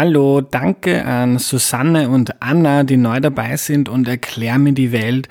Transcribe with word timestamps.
Hallo, 0.00 0.40
danke 0.40 1.04
an 1.04 1.40
Susanne 1.40 2.08
und 2.08 2.40
Anna, 2.40 2.84
die 2.84 2.96
neu 2.96 3.18
dabei 3.18 3.56
sind 3.56 3.88
und 3.88 4.06
erklär 4.06 4.56
mir 4.56 4.72
die 4.72 4.92
Welt 4.92 5.28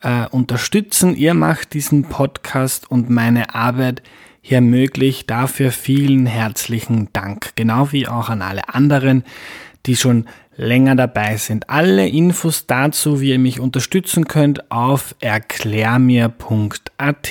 äh, 0.00 0.24
unterstützen. 0.30 1.14
Ihr 1.14 1.34
macht 1.34 1.74
diesen 1.74 2.04
Podcast 2.04 2.90
und 2.90 3.10
meine 3.10 3.54
Arbeit 3.54 4.02
hier 4.40 4.62
möglich. 4.62 5.26
Dafür 5.26 5.72
vielen 5.72 6.24
herzlichen 6.24 7.10
Dank. 7.12 7.50
Genau 7.54 7.92
wie 7.92 8.08
auch 8.08 8.30
an 8.30 8.40
alle 8.40 8.70
anderen, 8.70 9.24
die 9.84 9.94
schon 9.94 10.24
länger 10.56 10.96
dabei 10.96 11.36
sind. 11.36 11.68
Alle 11.68 12.08
Infos 12.08 12.64
dazu, 12.64 13.20
wie 13.20 13.32
ihr 13.32 13.38
mich 13.38 13.60
unterstützen 13.60 14.26
könnt, 14.26 14.70
auf 14.70 15.14
erklärmir.at. 15.20 17.28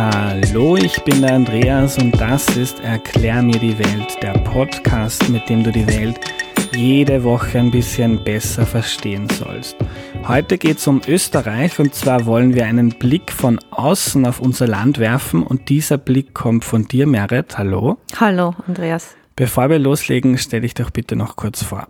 Hallo, 0.00 0.76
ich 0.76 1.02
bin 1.02 1.22
der 1.22 1.34
Andreas 1.34 1.98
und 1.98 2.12
das 2.20 2.56
ist 2.56 2.78
Erklär 2.78 3.42
mir 3.42 3.58
die 3.58 3.76
Welt, 3.80 4.16
der 4.22 4.34
Podcast, 4.34 5.28
mit 5.28 5.48
dem 5.48 5.64
du 5.64 5.72
die 5.72 5.88
Welt 5.88 6.20
jede 6.72 7.24
Woche 7.24 7.58
ein 7.58 7.72
bisschen 7.72 8.22
besser 8.22 8.64
verstehen 8.64 9.28
sollst. 9.28 9.76
Heute 10.28 10.56
geht 10.56 10.78
es 10.78 10.86
um 10.86 11.00
Österreich 11.08 11.80
und 11.80 11.96
zwar 11.96 12.26
wollen 12.26 12.54
wir 12.54 12.66
einen 12.66 12.90
Blick 12.90 13.32
von 13.32 13.58
außen 13.72 14.24
auf 14.24 14.38
unser 14.38 14.68
Land 14.68 14.98
werfen 14.98 15.42
und 15.42 15.68
dieser 15.68 15.98
Blick 15.98 16.32
kommt 16.32 16.64
von 16.64 16.86
dir, 16.86 17.08
Merit. 17.08 17.58
Hallo. 17.58 17.98
Hallo, 18.20 18.54
Andreas. 18.68 19.16
Bevor 19.34 19.68
wir 19.68 19.80
loslegen, 19.80 20.38
stell 20.38 20.60
dich 20.60 20.74
doch 20.74 20.90
bitte 20.90 21.16
noch 21.16 21.34
kurz 21.34 21.64
vor. 21.64 21.88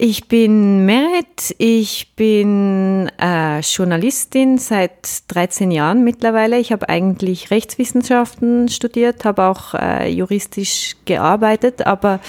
Ich 0.00 0.28
bin 0.28 0.86
Merit, 0.86 1.56
ich 1.58 2.14
bin 2.14 3.10
äh, 3.20 3.58
Journalistin 3.62 4.56
seit 4.56 4.92
13 5.26 5.72
Jahren 5.72 6.04
mittlerweile. 6.04 6.56
Ich 6.60 6.70
habe 6.70 6.88
eigentlich 6.88 7.50
Rechtswissenschaften 7.50 8.68
studiert, 8.68 9.24
habe 9.24 9.42
auch 9.42 9.74
äh, 9.74 10.08
juristisch 10.08 10.94
gearbeitet, 11.04 11.84
aber 11.84 12.20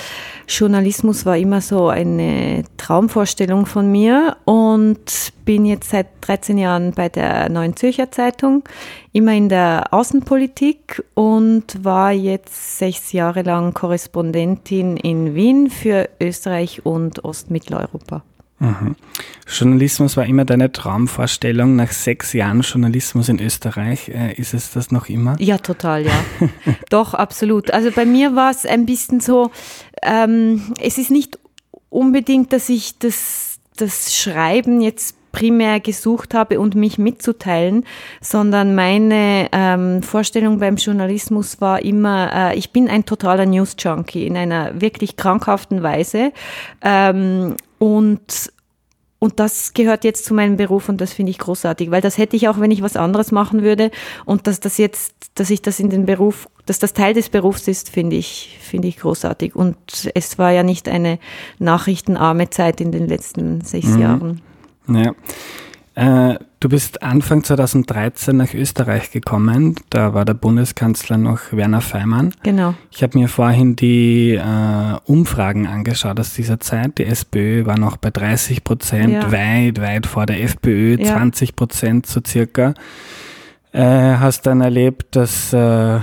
Journalismus 0.48 1.28
war 1.28 1.38
immer 1.38 1.62
so 1.62 1.90
eine 1.90 2.64
Traumvorstellung 2.78 3.68
von 3.68 3.92
mir 3.92 4.38
und 4.46 5.32
bin 5.50 5.66
jetzt 5.66 5.90
seit 5.90 6.06
13 6.22 6.60
Jahren 6.60 6.92
bei 6.92 7.10
der 7.10 7.50
Neuen 7.50 7.76
Zürcher 7.76 8.12
Zeitung, 8.12 8.64
immer 9.14 9.34
in 9.34 9.50
der 9.50 9.88
Außenpolitik 9.90 11.04
und 11.16 11.84
war 11.84 12.12
jetzt 12.12 12.78
sechs 12.78 13.14
Jahre 13.14 13.42
lang 13.42 13.74
Korrespondentin 13.74 14.96
in 14.96 15.34
Wien 15.34 15.72
für 15.72 16.08
Österreich 16.22 16.86
und 16.86 17.26
Ostmitteleuropa. 17.26 18.22
Mhm. 18.60 18.96
Journalismus 19.48 20.18
war 20.18 20.28
immer 20.28 20.46
deine 20.46 20.72
Traumvorstellung. 20.72 21.76
Nach 21.76 21.92
sechs 21.92 22.34
Jahren 22.34 22.62
Journalismus 22.62 23.28
in 23.28 23.42
Österreich, 23.42 24.10
äh, 24.10 24.34
ist 24.34 24.54
es 24.54 24.70
das 24.70 24.92
noch 24.92 25.10
immer? 25.10 25.36
Ja, 25.40 25.58
total, 25.58 26.06
ja. 26.06 26.14
Doch, 26.92 27.16
absolut. 27.16 27.72
Also 27.72 27.90
bei 27.90 28.06
mir 28.06 28.36
war 28.36 28.52
es 28.52 28.68
ein 28.68 28.86
bisschen 28.86 29.20
so, 29.20 29.50
ähm, 30.04 30.76
es 30.80 31.00
ist 31.00 31.10
nicht 31.10 31.40
unbedingt, 31.90 32.54
dass 32.54 32.70
ich 32.70 33.00
das, 33.00 33.58
das 33.78 34.16
Schreiben 34.16 34.82
jetzt 34.82 35.16
primär 35.32 35.80
gesucht 35.80 36.34
habe 36.34 36.60
und 36.60 36.76
mich 36.76 36.98
mitzuteilen, 36.98 37.86
sondern 38.22 38.76
meine 38.76 39.48
ähm, 39.52 40.04
Vorstellung 40.04 40.60
beim 40.60 40.76
Journalismus 40.76 41.62
war 41.62 41.82
immer, 41.82 42.32
äh, 42.34 42.58
ich 42.58 42.72
bin 42.72 42.90
ein 42.90 43.06
totaler 43.06 43.46
News-Junkie 43.46 44.26
in 44.26 44.38
einer 44.38 44.82
wirklich 44.82 45.18
krankhaften 45.18 45.84
Weise. 45.84 46.32
Ähm, 46.82 47.56
und 47.78 48.52
und 49.22 49.42
das 49.42 49.74
gehört 49.74 50.06
jetzt 50.06 50.24
zu 50.24 50.34
meinem 50.34 50.56
Beruf 50.56 50.88
und 50.88 51.02
das 51.02 51.12
finde 51.12 51.32
ich 51.32 51.40
großartig, 51.40 51.92
weil 51.92 52.00
das 52.00 52.18
hätte 52.18 52.38
ich 52.38 52.48
auch, 52.48 52.62
wenn 52.62 52.72
ich 52.72 52.82
was 52.82 52.96
anderes 52.96 53.34
machen 53.34 53.64
würde. 53.64 53.92
Und 54.26 54.48
dass 54.48 54.62
das 54.62 54.78
jetzt, 54.78 55.14
dass 55.36 55.50
ich 55.50 55.62
das 55.62 55.82
in 55.82 55.90
den 55.90 56.06
Beruf, 56.06 56.48
dass 56.66 56.80
das 56.80 56.94
Teil 56.94 57.14
des 57.14 57.28
Berufs 57.28 57.68
ist, 57.68 57.90
finde 57.90 58.16
ich, 58.16 58.58
finde 58.62 58.88
ich 58.88 58.98
großartig. 58.98 59.58
Und 59.58 59.76
es 60.16 60.38
war 60.38 60.52
ja 60.52 60.64
nicht 60.64 60.88
eine 60.88 61.20
nachrichtenarme 61.60 62.50
Zeit 62.50 62.80
in 62.80 62.94
den 62.94 63.10
letzten 63.10 63.60
sechs 63.60 63.90
mhm. 63.90 64.02
Jahren. 64.02 64.42
Ja. 64.96 65.14
Äh, 65.96 66.40
du 66.62 66.70
bist 66.70 67.04
Anfang 67.04 67.44
2013 67.44 68.38
nach 68.38 68.54
Österreich 68.54 69.12
gekommen. 69.12 69.76
Da 69.90 70.14
war 70.14 70.24
der 70.24 70.34
Bundeskanzler 70.34 71.18
noch 71.18 71.52
Werner 71.52 71.82
Feimann. 71.82 72.34
Genau. 72.44 72.74
Ich 72.92 73.04
habe 73.04 73.18
mir 73.18 73.28
vorhin 73.28 73.76
die 73.76 74.36
äh, 74.36 74.98
Umfragen 75.06 75.68
angeschaut 75.68 76.20
aus 76.20 76.34
dieser 76.34 76.60
Zeit. 76.62 77.00
Die 77.00 77.06
SPÖ 77.06 77.66
war 77.66 77.78
noch 77.78 77.98
bei 77.98 78.12
30 78.12 78.64
Prozent, 78.64 79.12
ja. 79.12 79.32
weit, 79.32 79.82
weit 79.82 80.06
vor 80.06 80.26
der 80.26 80.42
FPÖ, 80.42 80.96
ja. 80.98 81.18
20 81.18 81.58
Prozent 81.58 82.06
so 82.06 82.22
circa. 82.26 82.74
Äh, 83.74 83.84
hast 83.84 84.46
dann 84.46 84.62
erlebt, 84.62 85.16
dass 85.18 85.52
äh, 85.52 85.98
äh, 85.98 86.02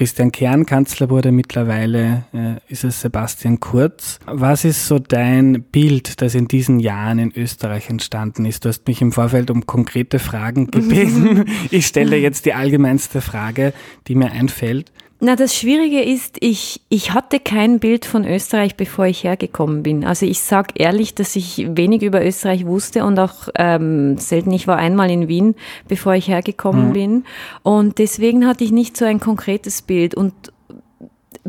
Christian 0.00 0.32
Kern 0.32 0.64
Kanzler 0.64 1.10
wurde, 1.10 1.30
mittlerweile 1.30 2.24
äh, 2.32 2.72
ist 2.72 2.84
es 2.84 3.02
Sebastian 3.02 3.60
Kurz. 3.60 4.18
Was 4.24 4.64
ist 4.64 4.86
so 4.86 4.98
dein 4.98 5.62
Bild, 5.62 6.22
das 6.22 6.34
in 6.34 6.48
diesen 6.48 6.80
Jahren 6.80 7.18
in 7.18 7.36
Österreich 7.36 7.90
entstanden 7.90 8.46
ist? 8.46 8.64
Du 8.64 8.70
hast 8.70 8.88
mich 8.88 9.02
im 9.02 9.12
Vorfeld 9.12 9.50
um 9.50 9.66
konkrete 9.66 10.18
Fragen 10.18 10.66
gebeten. 10.70 11.44
ich 11.70 11.86
stelle 11.86 12.16
jetzt 12.16 12.46
die 12.46 12.54
allgemeinste 12.54 13.20
Frage, 13.20 13.74
die 14.08 14.14
mir 14.14 14.32
einfällt. 14.32 14.90
Na, 15.22 15.36
das 15.36 15.54
Schwierige 15.54 16.02
ist, 16.02 16.38
ich, 16.40 16.80
ich 16.88 17.12
hatte 17.12 17.40
kein 17.40 17.78
Bild 17.78 18.06
von 18.06 18.24
Österreich, 18.24 18.76
bevor 18.76 19.04
ich 19.04 19.22
hergekommen 19.22 19.82
bin. 19.82 20.04
Also 20.04 20.24
ich 20.24 20.40
sage 20.40 20.72
ehrlich, 20.76 21.14
dass 21.14 21.36
ich 21.36 21.66
wenig 21.76 22.02
über 22.02 22.24
Österreich 22.24 22.64
wusste 22.64 23.04
und 23.04 23.18
auch 23.18 23.50
ähm, 23.54 24.16
selten. 24.16 24.50
Ich 24.52 24.66
war 24.66 24.78
einmal 24.78 25.10
in 25.10 25.28
Wien, 25.28 25.56
bevor 25.88 26.14
ich 26.14 26.28
hergekommen 26.28 26.88
mhm. 26.88 26.92
bin. 26.92 27.24
Und 27.62 27.98
deswegen 27.98 28.46
hatte 28.46 28.64
ich 28.64 28.72
nicht 28.72 28.96
so 28.96 29.04
ein 29.04 29.20
konkretes 29.20 29.82
Bild. 29.82 30.14
Und 30.14 30.32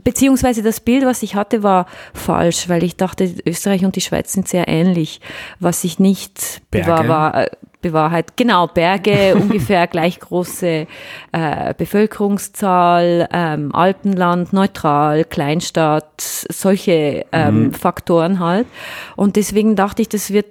beziehungsweise 0.04 0.64
das 0.64 0.82
Bild, 0.82 1.06
was 1.06 1.24
ich 1.24 1.36
hatte, 1.36 1.64
war 1.64 1.86
falsch, 2.14 2.68
weil 2.68 2.84
ich 2.84 2.98
dachte, 2.98 3.34
Österreich 3.46 3.86
und 3.86 3.96
die 3.96 4.02
Schweiz 4.02 4.34
sind 4.34 4.50
sehr 4.50 4.68
ähnlich. 4.68 5.22
Was 5.62 5.86
ich 5.86 5.98
nicht 5.98 6.62
Berge. 6.72 6.90
war, 6.90 7.08
war 7.08 7.48
Bewahrheit. 7.82 8.38
Genau, 8.38 8.68
Berge, 8.68 9.36
ungefähr 9.40 9.88
gleich 9.88 10.20
große 10.20 10.88
äh, 11.32 11.74
Bevölkerungszahl, 11.78 13.28
ähm, 13.32 13.74
Alpenland, 13.74 14.54
neutral, 14.54 15.26
Kleinstadt, 15.26 16.20
solche 16.20 17.26
ähm, 17.32 17.64
mhm. 17.64 17.74
Faktoren 17.74 18.40
halt. 18.40 18.68
Und 19.16 19.36
deswegen 19.36 19.76
dachte 19.76 20.02
ich, 20.02 20.10
das 20.10 20.32
wird 20.32 20.46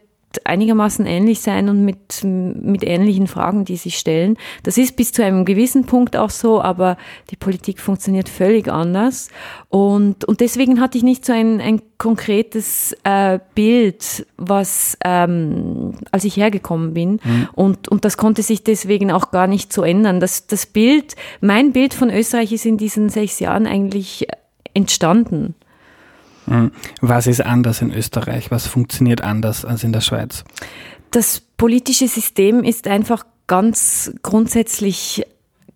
einigermaßen 0.45 1.07
ähnlich 1.07 1.41
sein 1.41 1.69
und 1.69 1.85
mit, 1.85 2.23
mit 2.23 2.85
ähnlichen 2.85 3.27
Fragen, 3.27 3.65
die 3.65 3.77
sich 3.77 3.99
stellen. 3.99 4.37
Das 4.63 4.79
ist 4.79 4.97
bis 4.97 5.13
zu 5.13 5.25
einem 5.25 5.45
gewissen 5.45 5.87
Punkt 5.87 6.17
auch 6.17 6.31
so, 6.31 6.63
aber 6.63 6.97
die 7.31 7.37
Politik 7.37 7.81
funktioniert 7.81 8.29
völlig 8.29 8.69
anders. 8.69 9.29
Und, 9.69 10.25
und 10.25 10.41
deswegen 10.41 10.81
hatte 10.81 10.99
ich 10.99 11.05
nicht 11.05 11.25
so 11.25 11.33
ein, 11.33 11.61
ein 11.61 11.83
konkretes 11.99 12.97
äh, 13.05 13.39
Bild, 13.55 14.27
was, 14.37 14.97
ähm, 15.05 15.95
als 16.13 16.25
ich 16.25 16.37
hergekommen 16.37 16.95
bin. 16.95 17.21
Mhm. 17.23 17.49
Und, 17.53 17.89
und 17.89 18.05
das 18.05 18.17
konnte 18.17 18.43
sich 18.43 18.63
deswegen 18.63 19.11
auch 19.11 19.31
gar 19.31 19.47
nicht 19.47 19.73
so 19.73 19.83
ändern. 19.83 20.21
Das, 20.21 20.47
das 20.47 20.67
Bild, 20.67 21.17
mein 21.41 21.73
Bild 21.73 21.93
von 21.93 22.11
Österreich 22.11 22.53
ist 22.53 22.67
in 22.67 22.79
diesen 22.79 23.09
sechs 23.09 23.41
Jahren 23.41 23.67
eigentlich 23.67 24.27
entstanden. 24.75 25.55
Hm. 26.51 26.73
Was 27.01 27.29
ist 27.29 27.41
anders 27.41 27.81
in 27.81 27.95
Österreich? 27.95 28.51
Was 28.51 28.67
funktioniert 28.67 29.23
anders 29.23 29.65
als 29.65 29.85
in 29.85 29.93
der 29.93 30.01
Schweiz? 30.01 30.45
Das 31.13 31.41
politische 31.57 32.09
System 32.09 32.65
ist 32.65 32.89
einfach 32.89 33.25
ganz 33.47 34.13
grundsätzlich, 34.23 35.25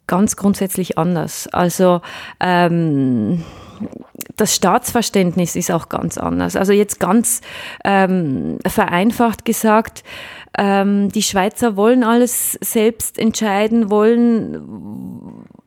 ganz 0.06 0.36
grundsätzlich 0.36 0.98
anders. 0.98 1.48
Also 1.52 2.02
ähm, 2.40 3.44
das 4.36 4.54
Staatsverständnis 4.54 5.56
ist 5.56 5.70
auch 5.70 5.88
ganz 5.88 6.18
anders. 6.18 6.56
Also 6.56 6.72
jetzt 6.72 6.98
ganz 6.98 7.40
ähm, 7.84 8.58
vereinfacht 8.66 9.44
gesagt, 9.44 10.02
ähm, 10.56 11.10
die 11.10 11.22
Schweizer 11.22 11.76
wollen 11.76 12.04
alles 12.04 12.52
selbst 12.60 13.18
entscheiden, 13.18 13.90
wollen, 13.90 15.23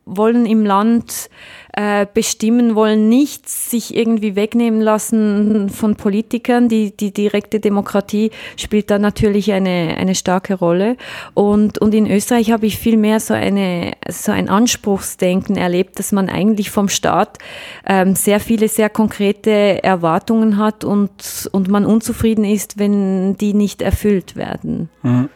wollen 0.07 0.45
im 0.45 0.65
Land 0.65 1.29
äh, 1.73 2.07
bestimmen 2.11 2.73
wollen, 2.73 3.07
nichts 3.07 3.69
sich 3.69 3.95
irgendwie 3.95 4.35
wegnehmen 4.35 4.81
lassen 4.81 5.69
von 5.69 5.95
Politikern. 5.95 6.69
Die, 6.69 6.95
die 6.95 7.13
direkte 7.13 7.59
Demokratie 7.59 8.31
spielt 8.55 8.89
da 8.89 8.97
natürlich 8.97 9.51
eine, 9.51 9.95
eine 9.95 10.15
starke 10.15 10.55
Rolle. 10.55 10.97
Und, 11.35 11.77
und 11.77 11.93
in 11.93 12.09
Österreich 12.09 12.51
habe 12.51 12.65
ich 12.65 12.77
viel 12.77 12.97
mehr 12.97 13.19
so, 13.19 13.35
eine, 13.35 13.93
so 14.09 14.31
ein 14.31 14.49
Anspruchsdenken 14.49 15.55
erlebt, 15.55 15.99
dass 15.99 16.11
man 16.11 16.29
eigentlich 16.29 16.71
vom 16.71 16.89
Staat 16.89 17.37
ähm, 17.85 18.15
sehr 18.15 18.39
viele, 18.39 18.69
sehr 18.69 18.89
konkrete 18.89 19.83
Erwartungen 19.83 20.57
hat 20.57 20.83
und, 20.83 21.47
und 21.51 21.67
man 21.67 21.85
unzufrieden 21.85 22.43
ist, 22.43 22.79
wenn 22.79 23.37
die 23.37 23.53
nicht 23.53 23.83
erfüllt 23.83 24.35
werden. 24.35 24.89
Mhm. 25.03 25.29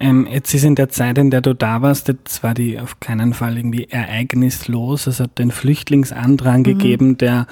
Ähm, 0.00 0.28
jetzt 0.30 0.54
ist 0.54 0.64
in 0.64 0.74
der 0.74 0.88
Zeit, 0.88 1.18
in 1.18 1.30
der 1.30 1.40
du 1.40 1.54
da 1.54 1.82
warst, 1.82 2.08
jetzt 2.08 2.42
war 2.42 2.54
die 2.54 2.78
auf 2.78 3.00
keinen 3.00 3.34
Fall 3.34 3.56
irgendwie 3.56 3.88
ereignislos. 3.90 5.06
Es 5.06 5.20
hat 5.20 5.38
den 5.38 5.50
Flüchtlingsandrang 5.50 6.60
mhm. 6.60 6.64
gegeben, 6.64 7.18
der 7.18 7.46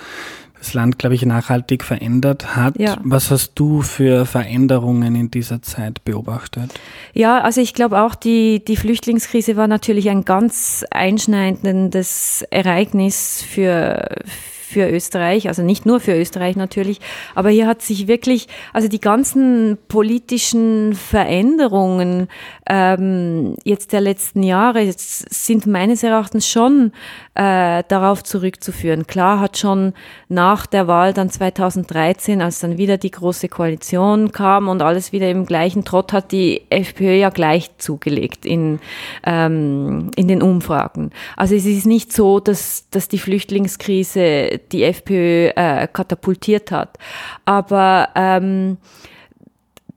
das 0.58 0.74
Land, 0.74 0.98
glaube 0.98 1.14
ich, 1.14 1.24
nachhaltig 1.24 1.84
verändert 1.84 2.56
hat. 2.56 2.78
Ja. 2.78 2.96
Was 3.04 3.30
hast 3.30 3.52
du 3.56 3.82
für 3.82 4.26
Veränderungen 4.26 5.14
in 5.14 5.30
dieser 5.30 5.62
Zeit 5.62 6.02
beobachtet? 6.04 6.72
Ja, 7.12 7.40
also 7.42 7.60
ich 7.60 7.74
glaube 7.74 8.00
auch, 8.00 8.14
die, 8.14 8.64
die 8.64 8.76
Flüchtlingskrise 8.76 9.56
war 9.56 9.68
natürlich 9.68 10.08
ein 10.08 10.24
ganz 10.24 10.84
einschneidendes 10.90 12.44
Ereignis 12.50 13.44
für, 13.46 14.08
für 14.24 14.55
Österreich, 14.74 15.48
also 15.48 15.62
nicht 15.62 15.86
nur 15.86 16.00
für 16.00 16.18
Österreich 16.18 16.56
natürlich, 16.56 17.00
aber 17.34 17.50
hier 17.50 17.66
hat 17.66 17.82
sich 17.82 18.08
wirklich, 18.08 18.48
also 18.72 18.88
die 18.88 19.00
ganzen 19.00 19.78
politischen 19.88 20.94
Veränderungen 20.94 22.28
ähm, 22.68 23.54
jetzt 23.64 23.92
der 23.92 24.00
letzten 24.00 24.42
Jahre 24.42 24.86
sind 24.96 25.66
meines 25.66 26.02
Erachtens 26.02 26.48
schon 26.48 26.92
äh, 27.34 27.84
darauf 27.88 28.24
zurückzuführen. 28.24 29.06
Klar 29.06 29.40
hat 29.40 29.58
schon 29.58 29.92
nach 30.28 30.66
der 30.66 30.88
Wahl 30.88 31.12
dann 31.12 31.30
2013, 31.30 32.42
als 32.42 32.60
dann 32.60 32.78
wieder 32.78 32.98
die 32.98 33.10
große 33.10 33.48
Koalition 33.48 34.32
kam 34.32 34.68
und 34.68 34.82
alles 34.82 35.12
wieder 35.12 35.30
im 35.30 35.46
gleichen 35.46 35.84
Trott, 35.84 36.12
hat 36.12 36.32
die 36.32 36.62
FPÖ 36.70 37.14
ja 37.14 37.30
gleich 37.30 37.70
zugelegt 37.78 38.44
in, 38.44 38.80
ähm, 39.24 40.10
in 40.16 40.28
den 40.28 40.42
Umfragen. 40.42 41.10
Also 41.36 41.54
es 41.54 41.66
ist 41.66 41.86
nicht 41.86 42.12
so, 42.12 42.40
dass, 42.40 42.88
dass 42.90 43.08
die 43.08 43.18
Flüchtlingskrise 43.18 44.55
die 44.58 44.84
FPÖ 44.84 45.48
äh, 45.54 45.88
katapultiert 45.92 46.70
hat. 46.70 46.98
Aber 47.44 48.08
ähm, 48.14 48.78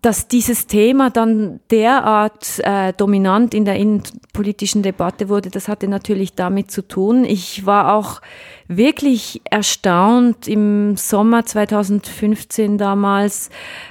dass 0.02 0.30
dieses 0.30 0.68
Thema 0.68 1.10
dann 1.10 1.60
derart 1.72 2.60
äh, 2.60 2.94
dominant 2.94 3.54
in 3.54 3.66
der 3.66 3.76
innenpolitischen 3.76 4.82
Debatte 4.82 5.28
wurde, 5.28 5.50
das 5.50 5.68
hatte 5.68 5.90
natürlich 5.90 6.36
damit 6.36 6.72
zu 6.72 6.88
tun. 6.88 7.26
Ich 7.26 7.66
war 7.66 7.94
auch 7.94 8.22
wirklich 8.70 9.42
erstaunt 9.44 10.48
im 10.48 10.96
Sommer 10.96 11.46
2015 11.46 12.78
damals, 12.78 13.50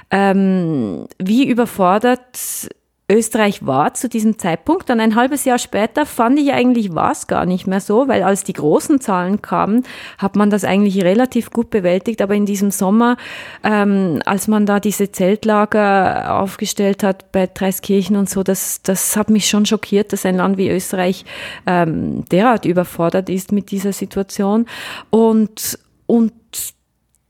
ähm, 0.09 1.05
wie 1.19 1.47
überfordert 1.47 2.69
Österreich 3.09 3.65
war 3.65 3.93
zu 3.93 4.07
diesem 4.07 4.37
Zeitpunkt. 4.37 4.89
Dann 4.89 4.99
ein 4.99 5.15
halbes 5.15 5.43
Jahr 5.45 5.57
später 5.57 6.05
fand 6.05 6.39
ich 6.39 6.53
eigentlich 6.53 6.93
war 6.93 7.11
es 7.11 7.27
gar 7.27 7.45
nicht 7.45 7.67
mehr 7.67 7.81
so, 7.81 8.07
weil 8.07 8.23
als 8.23 8.43
die 8.43 8.53
großen 8.53 9.01
Zahlen 9.01 9.41
kamen, 9.41 9.83
hat 10.17 10.35
man 10.35 10.49
das 10.49 10.63
eigentlich 10.63 11.03
relativ 11.03 11.49
gut 11.49 11.69
bewältigt. 11.71 12.21
Aber 12.21 12.35
in 12.35 12.45
diesem 12.45 12.71
Sommer, 12.71 13.17
ähm, 13.63 14.21
als 14.25 14.47
man 14.47 14.65
da 14.65 14.79
diese 14.79 15.11
Zeltlager 15.11 16.39
aufgestellt 16.39 17.03
hat 17.03 17.31
bei 17.31 17.47
Dreiskirchen 17.47 18.15
und 18.15 18.29
so, 18.29 18.43
das, 18.43 18.81
das 18.83 19.17
hat 19.17 19.29
mich 19.29 19.49
schon 19.49 19.65
schockiert, 19.65 20.13
dass 20.13 20.25
ein 20.25 20.37
Land 20.37 20.57
wie 20.57 20.69
Österreich 20.69 21.25
ähm, 21.65 22.25
derart 22.31 22.65
überfordert 22.65 23.29
ist 23.29 23.51
mit 23.51 23.71
dieser 23.71 23.93
Situation. 23.93 24.67
Und, 25.09 25.79
und 26.05 26.31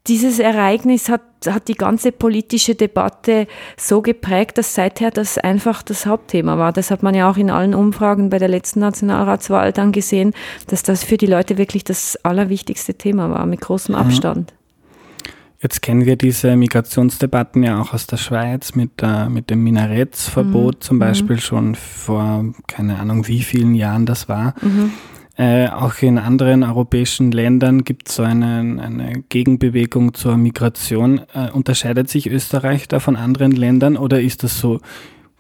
dieses 0.08 0.40
Ereignis 0.40 1.10
hat, 1.10 1.22
hat 1.46 1.68
die 1.68 1.76
ganze 1.76 2.12
politische 2.12 2.76
Debatte 2.76 3.48
so 3.78 4.02
geprägt, 4.02 4.58
dass 4.58 4.74
seither 4.74 5.12
das 5.12 5.38
einfach 5.38 5.84
das 5.84 6.06
Hauptthema 6.06 6.58
war. 6.58 6.74
Das 6.74 6.90
hat 6.90 7.04
man 7.04 7.14
ja 7.14 7.30
auch 7.30 7.38
in 7.38 7.50
allen 7.50 7.76
Umfragen 7.76 8.30
bei 8.30 8.40
der 8.40 8.48
letzten 8.48 8.80
Nationalratswahl 8.80 9.72
dann 9.72 9.92
gesehen, 9.92 10.34
dass 10.68 10.84
das 10.84 11.04
für 11.04 11.18
die 11.18 11.28
Leute 11.28 11.58
wirklich 11.58 11.84
das 11.84 12.18
allerwichtigste 12.24 12.96
Thema 12.96 13.30
war, 13.30 13.46
mit 13.46 13.62
großem 13.62 13.96
mhm. 13.96 14.02
Abstand. 14.02 14.54
Jetzt 15.62 15.82
kennen 15.82 16.06
wir 16.06 16.16
diese 16.16 16.56
Migrationsdebatten 16.56 17.64
ja 17.64 17.82
auch 17.82 17.94
aus 17.94 18.08
der 18.08 18.16
Schweiz 18.16 18.76
mit, 18.76 18.92
äh, 19.02 19.28
mit 19.28 19.50
dem 19.50 19.62
Minaretsverbot 19.62 20.76
mhm. 20.76 20.82
zum 20.82 21.00
Beispiel 21.00 21.36
mhm. 21.36 21.42
schon 21.42 21.76
vor 21.76 22.46
keine 22.68 22.98
Ahnung 22.98 23.28
wie 23.28 23.42
vielen 23.42 23.76
Jahren 23.76 24.06
das 24.06 24.30
war. 24.30 24.56
Mhm. 24.62 24.94
Äh, 25.40 25.70
auch 25.70 25.94
in 26.02 26.18
anderen 26.18 26.64
europäischen 26.64 27.32
Ländern 27.32 27.86
gibt 27.86 28.10
es 28.10 28.16
so 28.16 28.24
eine, 28.24 28.60
eine 28.84 29.24
Gegenbewegung 29.30 30.14
zur 30.14 30.36
Migration. 30.36 31.22
Äh, 31.34 31.50
unterscheidet 31.52 32.10
sich 32.10 32.30
Österreich 32.30 32.90
da 32.90 33.00
von 33.00 33.16
anderen 33.16 33.54
Ländern 33.54 33.96
oder 33.96 34.20
ist 34.20 34.44
das 34.44 34.60
so 34.60 34.82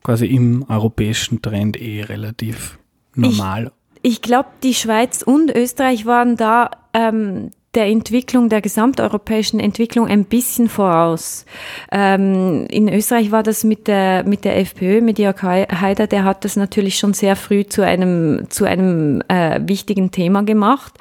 quasi 0.02 0.28
im 0.28 0.64
europäischen 0.70 1.42
Trend 1.42 1.76
eh 1.82 2.04
relativ 2.04 2.80
normal? 3.14 3.74
Ich, 4.02 4.14
ich 4.14 4.22
glaube, 4.22 4.48
die 4.64 4.74
Schweiz 4.74 5.22
und 5.22 5.54
Österreich 5.54 6.06
waren 6.06 6.38
da 6.38 6.72
ähm, 6.94 7.52
der 7.76 7.86
Entwicklung, 7.86 8.50
der 8.50 8.62
gesamteuropäischen 8.62 9.60
Entwicklung 9.60 10.08
ein 10.08 10.26
bisschen 10.26 10.70
voraus. 10.70 11.46
Ähm, 11.92 12.66
in 12.70 12.92
Österreich 12.92 13.32
war 13.32 13.44
das 13.44 13.64
mit 13.64 13.88
der, 13.88 14.24
mit 14.24 14.44
der 14.44 14.58
FPÖ, 14.58 15.02
mit 15.02 15.20
Jörg 15.20 15.42
Haider, 15.44 16.08
der 16.08 16.24
hat 16.24 16.46
das 16.46 16.56
natürlich 16.56 16.98
schon 16.98 17.14
sehr 17.14 17.36
früh 17.36 17.66
zu 17.66 17.84
einem, 17.84 18.50
zu 18.50 18.66
einem 18.66 19.22
äh, 19.28 19.60
wichtigen 19.64 20.10
Thema 20.10 20.42
gemacht. 20.44 20.94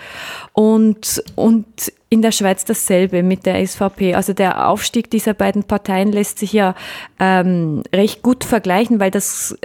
Und, 0.53 1.23
und 1.37 1.93
in 2.11 2.23
der 2.23 2.33
Schweiz 2.33 2.65
dasselbe 2.65 3.23
mit 3.23 3.47
der 3.47 3.67
SVP. 3.67 4.15
Also 4.15 4.33
der 4.33 4.69
Aufstieg 4.69 5.11
dieser 5.11 5.35
beiden 5.35 5.65
Parteien 5.65 6.11
lässt 6.11 6.39
sich 6.39 6.53
ja 6.53 6.75
ähm, 7.19 7.83
recht 7.95 8.23
gut 8.23 8.45
vergleichen, 8.45 8.99
weil 8.99 9.11
das 9.11 9.59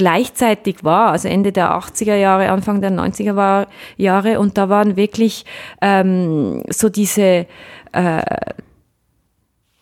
gleichzeitig 0.00 0.82
war, 0.82 1.10
also 1.10 1.28
Ende 1.28 1.52
der 1.52 1.72
80er 1.72 2.14
Jahre, 2.14 2.48
Anfang 2.48 2.80
der 2.80 2.90
90er 2.90 3.66
Jahre. 3.98 4.40
Und 4.40 4.56
da 4.56 4.70
waren 4.70 4.96
wirklich 4.96 5.44
ähm, 5.82 6.62
so 6.70 6.88
diese, 6.88 7.44
äh, 7.92 8.22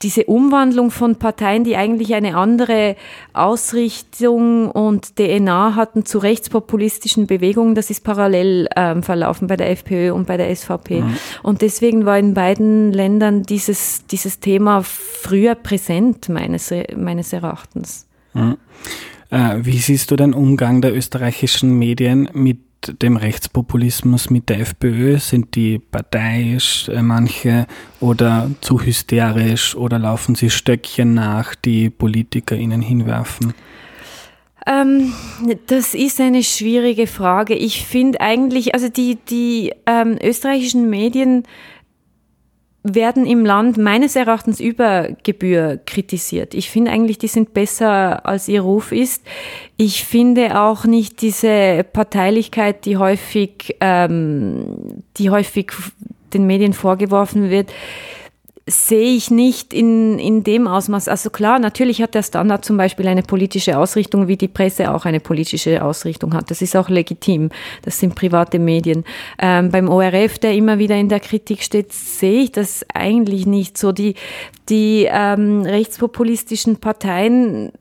diese 0.02 0.24
Umwandlung 0.24 0.90
von 0.90 1.20
Parteien, 1.20 1.62
die 1.62 1.76
eigentlich 1.76 2.16
eine 2.16 2.36
andere 2.36 2.96
Ausrichtung 3.32 4.72
und 4.72 5.14
DNA 5.14 5.76
hatten 5.76 6.04
zu 6.04 6.18
rechtspopulistischen 6.18 7.28
Bewegungen, 7.28 7.76
das 7.76 7.88
ist 7.88 8.02
parallel 8.02 8.66
ähm, 8.74 9.04
verlaufen 9.04 9.46
bei 9.46 9.56
der 9.56 9.70
FPÖ 9.70 10.12
und 10.12 10.26
bei 10.26 10.36
der 10.36 10.52
SVP. 10.52 11.02
Mhm. 11.02 11.16
Und 11.44 11.62
deswegen 11.62 12.06
war 12.06 12.18
in 12.18 12.34
beiden 12.34 12.92
Ländern 12.92 13.44
dieses, 13.44 14.04
dieses 14.08 14.40
Thema 14.40 14.82
früher 14.82 15.54
präsent, 15.54 16.28
meines, 16.28 16.74
meines 16.96 17.32
Erachtens. 17.32 18.08
Mhm. 18.34 18.56
Äh, 19.30 19.58
wie 19.60 19.78
siehst 19.78 20.10
du 20.10 20.16
den 20.16 20.32
Umgang 20.32 20.80
der 20.80 20.94
österreichischen 20.94 21.78
Medien 21.78 22.28
mit 22.32 22.58
dem 23.02 23.16
Rechtspopulismus 23.16 24.30
mit 24.30 24.48
der 24.48 24.60
FPÖ? 24.60 25.18
Sind 25.18 25.54
die 25.54 25.78
parteiisch, 25.78 26.88
äh, 26.88 27.02
manche, 27.02 27.66
oder 28.00 28.50
zu 28.60 28.80
hysterisch 28.80 29.74
oder 29.74 29.98
laufen 29.98 30.34
sie 30.34 30.50
Stöckchen 30.50 31.14
nach, 31.14 31.54
die 31.54 31.90
Politiker 31.90 32.56
ihnen 32.56 32.80
hinwerfen? 32.80 33.54
Ähm, 34.66 35.14
das 35.66 35.94
ist 35.94 36.20
eine 36.20 36.42
schwierige 36.42 37.06
Frage. 37.06 37.54
Ich 37.54 37.84
finde 37.86 38.20
eigentlich, 38.20 38.74
also 38.74 38.88
die, 38.88 39.16
die 39.28 39.72
ähm, 39.86 40.18
österreichischen 40.22 40.90
Medien 40.90 41.44
werden 42.82 43.26
im 43.26 43.44
Land 43.44 43.76
meines 43.76 44.16
Erachtens 44.16 44.60
über 44.60 45.08
Gebühr 45.22 45.80
kritisiert. 45.84 46.54
Ich 46.54 46.70
finde 46.70 46.90
eigentlich, 46.90 47.18
die 47.18 47.26
sind 47.26 47.52
besser, 47.52 48.24
als 48.24 48.48
ihr 48.48 48.62
Ruf 48.62 48.92
ist. 48.92 49.24
Ich 49.76 50.04
finde 50.04 50.60
auch 50.60 50.84
nicht 50.84 51.20
diese 51.20 51.84
Parteilichkeit, 51.92 52.84
die 52.84 52.96
häufig, 52.96 53.76
ähm, 53.80 55.02
die 55.16 55.30
häufig 55.30 55.72
den 56.32 56.46
Medien 56.46 56.72
vorgeworfen 56.72 57.50
wird, 57.50 57.72
sehe 58.68 59.16
ich 59.16 59.30
nicht 59.30 59.72
in, 59.72 60.18
in 60.18 60.44
dem 60.44 60.66
Ausmaß. 60.66 61.08
Also 61.08 61.30
klar, 61.30 61.58
natürlich 61.58 62.02
hat 62.02 62.14
der 62.14 62.22
Standard 62.22 62.64
zum 62.64 62.76
Beispiel 62.76 63.08
eine 63.08 63.22
politische 63.22 63.78
Ausrichtung, 63.78 64.28
wie 64.28 64.36
die 64.36 64.48
Presse 64.48 64.94
auch 64.94 65.06
eine 65.06 65.20
politische 65.20 65.82
Ausrichtung 65.82 66.34
hat. 66.34 66.50
Das 66.50 66.60
ist 66.60 66.76
auch 66.76 66.88
legitim. 66.88 67.50
Das 67.82 67.98
sind 67.98 68.14
private 68.14 68.58
Medien. 68.58 69.04
Ähm, 69.38 69.70
beim 69.70 69.88
ORF, 69.88 70.38
der 70.38 70.54
immer 70.54 70.78
wieder 70.78 70.96
in 70.96 71.08
der 71.08 71.20
Kritik 71.20 71.62
steht, 71.62 71.92
sehe 71.92 72.42
ich 72.42 72.52
das 72.52 72.84
eigentlich 72.92 73.46
nicht 73.46 73.78
so. 73.78 73.92
Die, 73.92 74.14
die 74.68 75.08
ähm, 75.10 75.62
rechtspopulistischen 75.62 76.76
Parteien 76.76 77.72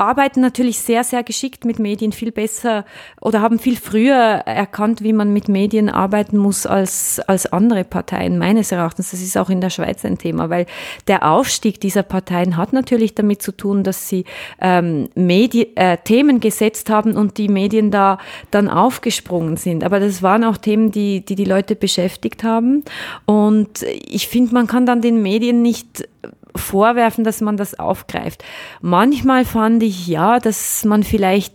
arbeiten 0.00 0.40
natürlich 0.40 0.78
sehr, 0.78 1.04
sehr 1.04 1.22
geschickt 1.22 1.64
mit 1.64 1.78
Medien, 1.78 2.12
viel 2.12 2.32
besser 2.32 2.84
oder 3.20 3.40
haben 3.40 3.58
viel 3.58 3.76
früher 3.76 4.14
erkannt, 4.14 5.02
wie 5.02 5.12
man 5.12 5.32
mit 5.32 5.48
Medien 5.48 5.88
arbeiten 5.88 6.36
muss 6.38 6.66
als, 6.66 7.20
als 7.26 7.52
andere 7.52 7.84
Parteien, 7.84 8.38
meines 8.38 8.72
Erachtens. 8.72 9.10
Das 9.10 9.20
ist 9.20 9.36
auch 9.36 9.50
in 9.50 9.60
der 9.60 9.70
Schweiz 9.70 10.04
ein 10.04 10.18
Thema, 10.18 10.50
weil 10.50 10.66
der 11.06 11.30
Aufstieg 11.30 11.80
dieser 11.80 12.02
Parteien 12.02 12.56
hat 12.56 12.72
natürlich 12.72 13.14
damit 13.14 13.42
zu 13.42 13.52
tun, 13.52 13.84
dass 13.84 14.08
sie 14.08 14.24
ähm, 14.60 15.08
Medi 15.14 15.72
äh, 15.74 15.98
Themen 15.98 16.40
gesetzt 16.40 16.90
haben 16.90 17.12
und 17.12 17.38
die 17.38 17.48
Medien 17.48 17.90
da 17.90 18.18
dann 18.50 18.68
aufgesprungen 18.68 19.56
sind. 19.56 19.84
Aber 19.84 20.00
das 20.00 20.22
waren 20.22 20.44
auch 20.44 20.56
Themen, 20.56 20.90
die 20.90 21.20
die, 21.24 21.34
die 21.34 21.44
Leute 21.44 21.76
beschäftigt 21.76 22.44
haben. 22.44 22.84
Und 23.26 23.82
ich 23.82 24.28
finde, 24.28 24.54
man 24.54 24.66
kann 24.66 24.86
dann 24.86 25.00
den 25.00 25.22
Medien 25.22 25.62
nicht 25.62 26.08
vorwerfen, 26.56 27.24
dass 27.24 27.40
man 27.40 27.56
das 27.56 27.78
aufgreift. 27.78 28.44
Manchmal 28.80 29.44
fand 29.44 29.82
ich 29.82 30.06
ja, 30.06 30.38
dass 30.38 30.84
man 30.84 31.02
vielleicht 31.02 31.54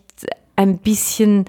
ein 0.55 0.77
bisschen 0.77 1.45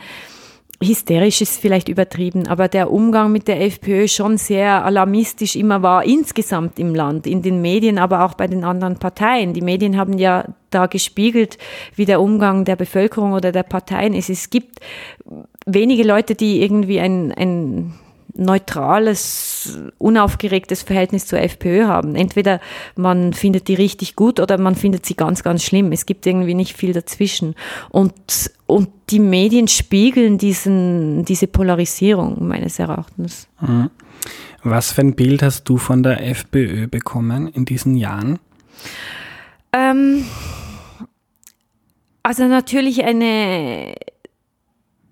hysterisch 0.83 1.41
ist 1.41 1.59
vielleicht 1.61 1.88
übertrieben, 1.88 2.47
aber 2.49 2.69
der 2.69 2.91
Umgang 2.91 3.33
mit 3.33 3.49
der 3.49 3.62
FPÖ 3.62 4.09
schon 4.09 4.37
sehr 4.37 4.85
alarmistisch 4.85 5.57
immer 5.57 5.83
war, 5.83 6.05
insgesamt 6.05 6.79
im 6.79 6.95
Land, 6.95 7.26
in 7.26 7.41
den 7.41 7.62
Medien, 7.62 7.99
aber 7.99 8.25
auch 8.25 8.35
bei 8.35 8.47
den 8.47 8.62
anderen 8.62 8.99
Parteien. 8.99 9.55
Die 9.55 9.62
Medien 9.62 9.97
haben 9.97 10.19
ja 10.19 10.45
da 10.71 10.87
gespiegelt, 10.87 11.57
wie 11.95 12.05
der 12.05 12.21
Umgang 12.21 12.65
der 12.67 12.76
Bevölkerung 12.76 13.33
oder 13.33 13.53
der 13.53 13.62
Parteien 13.62 14.12
ist. 14.12 14.29
Es 14.29 14.50
gibt 14.50 14.81
wenige 15.65 16.03
Leute, 16.03 16.35
die 16.35 16.62
irgendwie 16.62 17.00
ein, 17.00 17.33
ein 17.33 17.95
neutrales, 18.38 19.78
unaufgeregtes 19.99 20.83
Verhältnis 20.83 21.26
zur 21.26 21.40
FPÖ 21.40 21.87
haben. 21.87 22.14
Entweder 22.14 22.61
man 22.95 23.33
findet 23.33 23.69
die 23.69 23.75
richtig 23.75 24.16
gut 24.16 24.40
oder 24.40 24.59
man 24.59 24.75
findet 24.75 25.07
sie 25.07 25.14
ganz, 25.14 25.43
ganz 25.43 25.62
schlimm. 25.62 25.93
Es 25.93 26.07
gibt 26.07 26.26
irgendwie 26.26 26.55
nicht 26.55 26.76
viel 26.76 26.93
dazwischen. 26.93 27.55
Und, 27.90 28.14
und 28.66 28.88
die 29.11 29.21
Medien 29.21 29.69
spiegeln 29.69 30.38
diesen, 30.38 31.25
diese 31.25 31.47
Polarisierung 31.47 32.47
meines 32.47 32.78
Erachtens. 32.78 33.49
Mhm. 33.61 33.90
Was 34.62 34.93
für 34.93 35.02
ein 35.02 35.14
Bild 35.14 35.43
hast 35.43 35.64
du 35.69 35.76
von 35.76 36.02
der 36.02 36.26
FPÖ 36.26 36.88
bekommen 36.88 37.47
in 37.47 37.64
diesen 37.64 37.95
Jahren? 37.97 38.40
Ähm, 39.73 40.25
also 42.23 42.49
natürlich 42.49 43.05
eine 43.05 43.95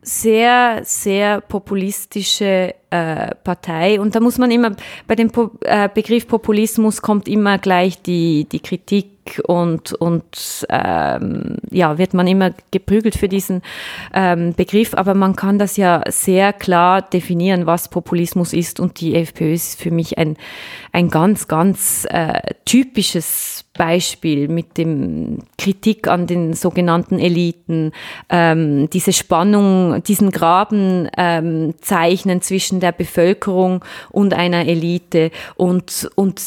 sehr, 0.04 0.80
sehr 0.84 1.40
populistische 1.40 2.74
äh, 2.90 3.34
Partei. 3.42 4.00
Und 4.00 4.14
da 4.14 4.20
muss 4.20 4.38
man 4.38 4.50
immer, 4.50 4.76
bei 5.06 5.14
dem 5.14 5.30
po 5.30 5.50
äh, 5.62 5.88
Begriff 5.92 6.28
Populismus 6.28 7.02
kommt 7.02 7.26
immer 7.26 7.58
gleich 7.58 8.00
die, 8.02 8.46
die 8.50 8.60
Kritik 8.60 9.42
und, 9.46 9.94
und 9.94 10.66
ähm, 10.68 11.56
ja, 11.70 11.96
wird 11.96 12.12
man 12.12 12.26
immer 12.26 12.52
geprügelt 12.70 13.16
für 13.16 13.28
diesen 13.28 13.62
ähm, 14.12 14.52
Begriff. 14.54 14.94
Aber 14.94 15.14
man 15.14 15.34
kann 15.34 15.58
das 15.58 15.76
ja 15.76 16.02
sehr 16.08 16.52
klar 16.52 17.02
definieren, 17.02 17.66
was 17.66 17.88
Populismus 17.88 18.52
ist. 18.52 18.78
Und 18.78 19.00
die 19.00 19.16
FPÖ 19.16 19.54
ist 19.54 19.80
für 19.80 19.90
mich 19.90 20.18
ein, 20.18 20.36
ein 20.92 21.08
ganz, 21.08 21.48
ganz 21.48 22.06
äh, 22.10 22.54
typisches 22.66 23.63
Beispiel 23.76 24.48
mit 24.48 24.78
dem 24.78 25.38
Kritik 25.58 26.08
an 26.08 26.26
den 26.26 26.54
sogenannten 26.54 27.18
Eliten, 27.18 27.92
ähm, 28.30 28.88
diese 28.90 29.12
Spannung, 29.12 30.02
diesen 30.04 30.30
Graben 30.30 31.08
ähm, 31.16 31.74
zeichnen 31.80 32.40
zwischen 32.40 32.80
der 32.80 32.92
Bevölkerung 32.92 33.84
und 34.10 34.32
einer 34.32 34.66
Elite 34.66 35.30
und, 35.56 36.08
und, 36.14 36.40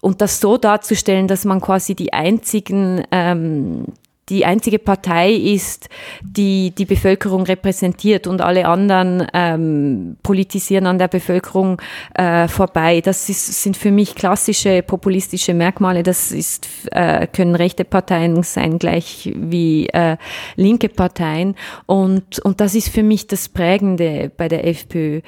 und 0.00 0.20
das 0.20 0.40
so 0.40 0.56
darzustellen, 0.56 1.28
dass 1.28 1.44
man 1.44 1.60
quasi 1.60 1.94
die 1.94 2.12
einzigen 2.12 3.04
ähm, 3.10 3.84
die 4.32 4.46
einzige 4.46 4.78
Partei 4.78 5.30
ist, 5.30 5.90
die 6.22 6.70
die 6.70 6.86
Bevölkerung 6.86 7.42
repräsentiert 7.42 8.26
und 8.26 8.40
alle 8.40 8.66
anderen 8.66 9.26
ähm, 9.34 10.16
politisieren 10.22 10.86
an 10.86 10.98
der 10.98 11.08
Bevölkerung 11.08 11.80
äh, 12.14 12.48
vorbei. 12.48 13.02
Das 13.02 13.28
ist, 13.28 13.62
sind 13.62 13.76
für 13.76 13.90
mich 13.90 14.14
klassische 14.14 14.82
populistische 14.82 15.52
Merkmale. 15.52 16.02
Das 16.02 16.32
ist, 16.32 16.66
äh, 16.92 17.26
können 17.26 17.54
rechte 17.54 17.84
Parteien 17.84 18.42
sein, 18.42 18.78
gleich 18.78 19.30
wie 19.36 19.88
äh, 19.88 20.16
linke 20.56 20.88
Parteien. 20.88 21.54
Und, 21.84 22.38
und 22.38 22.62
das 22.62 22.74
ist 22.74 22.88
für 22.88 23.02
mich 23.02 23.26
das 23.26 23.50
Prägende 23.50 24.32
bei 24.34 24.48
der 24.48 24.66
FPÖ. 24.66 25.20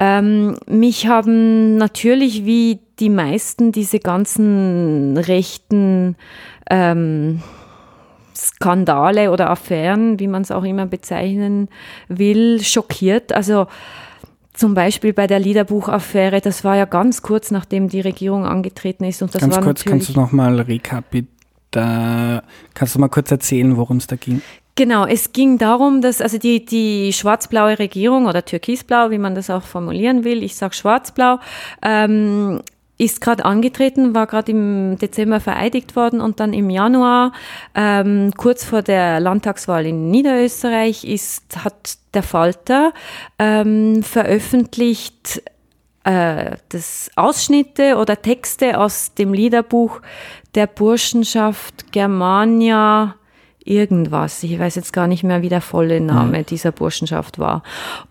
Ähm, 0.00 0.56
mich 0.66 1.06
haben 1.06 1.76
natürlich 1.76 2.44
wie 2.44 2.80
die 2.98 3.10
meisten 3.10 3.70
diese 3.70 4.00
ganzen 4.00 5.16
rechten 5.18 6.16
ähm, 6.68 7.42
Skandale 8.40 9.30
oder 9.30 9.50
Affären, 9.50 10.18
wie 10.18 10.28
man 10.28 10.42
es 10.42 10.50
auch 10.50 10.64
immer 10.64 10.86
bezeichnen 10.86 11.68
will, 12.08 12.62
schockiert. 12.62 13.32
Also 13.32 13.66
zum 14.54 14.74
Beispiel 14.74 15.12
bei 15.12 15.26
der 15.26 15.38
Liederbuchaffäre, 15.38 16.40
das 16.40 16.64
war 16.64 16.76
ja 16.76 16.84
ganz 16.84 17.22
kurz 17.22 17.50
nachdem 17.50 17.88
die 17.88 18.00
Regierung 18.00 18.44
angetreten 18.44 19.04
ist. 19.04 19.22
Und 19.22 19.34
das 19.34 19.42
ganz 19.42 19.56
war 19.56 19.62
kurz, 19.62 19.84
kannst 19.84 20.08
du 20.08 20.12
nochmal 20.20 20.64
da 21.70 22.42
kannst 22.74 22.94
du 22.94 22.98
mal 22.98 23.08
kurz 23.08 23.30
erzählen, 23.30 23.76
worum 23.76 23.98
es 23.98 24.06
da 24.06 24.16
ging? 24.16 24.42
Genau, 24.74 25.04
es 25.04 25.32
ging 25.32 25.58
darum, 25.58 26.00
dass 26.00 26.20
also 26.20 26.38
die, 26.38 26.64
die 26.64 27.12
schwarz-blaue 27.12 27.78
Regierung 27.78 28.26
oder 28.26 28.44
türkisblau, 28.44 29.10
wie 29.10 29.18
man 29.18 29.34
das 29.34 29.50
auch 29.50 29.62
formulieren 29.62 30.24
will, 30.24 30.42
ich 30.42 30.56
sage 30.56 30.74
schwarz-blau, 30.74 31.38
ähm, 31.82 32.60
ist 33.00 33.22
gerade 33.22 33.44
angetreten, 33.46 34.14
war 34.14 34.26
gerade 34.26 34.52
im 34.52 34.98
Dezember 34.98 35.40
vereidigt 35.40 35.96
worden 35.96 36.20
und 36.20 36.38
dann 36.38 36.52
im 36.52 36.68
Januar, 36.68 37.32
ähm, 37.74 38.32
kurz 38.36 38.64
vor 38.64 38.82
der 38.82 39.20
Landtagswahl 39.20 39.86
in 39.86 40.10
Niederösterreich, 40.10 41.04
ist, 41.04 41.64
hat 41.64 41.96
der 42.12 42.22
Falter 42.22 42.92
ähm, 43.38 44.02
veröffentlicht 44.02 45.42
äh, 46.04 46.56
das 46.68 47.10
Ausschnitte 47.16 47.96
oder 47.96 48.20
Texte 48.20 48.78
aus 48.78 49.14
dem 49.14 49.32
Liederbuch 49.32 50.02
der 50.54 50.66
Burschenschaft 50.66 51.92
Germania 51.92 53.14
irgendwas. 53.64 54.42
Ich 54.42 54.58
weiß 54.58 54.74
jetzt 54.74 54.92
gar 54.92 55.06
nicht 55.06 55.22
mehr, 55.22 55.42
wie 55.42 55.48
der 55.48 55.60
volle 55.60 56.00
Name 56.00 56.38
mhm. 56.38 56.46
dieser 56.46 56.72
Burschenschaft 56.72 57.38
war. 57.38 57.62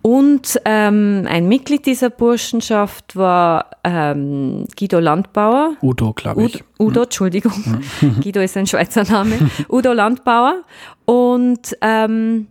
Und 0.01 0.59
ähm, 0.65 1.25
ein 1.27 1.47
Mitglied 1.47 1.85
dieser 1.85 2.09
Burschenschaft 2.09 3.15
war 3.15 3.71
ähm, 3.83 4.65
Guido 4.77 4.99
Landbauer. 4.99 5.75
Udo, 5.81 6.13
glaube 6.13 6.43
ich. 6.45 6.63
Udo, 6.79 6.99
mhm. 6.99 7.03
Entschuldigung. 7.03 7.81
Mhm. 8.01 8.19
Guido 8.21 8.41
ist 8.41 8.57
ein 8.57 8.67
Schweizer 8.67 9.03
Name. 9.03 9.49
Udo 9.69 9.93
Landbauer. 9.93 10.63
Und 11.05 11.75
ähm, 11.81 12.47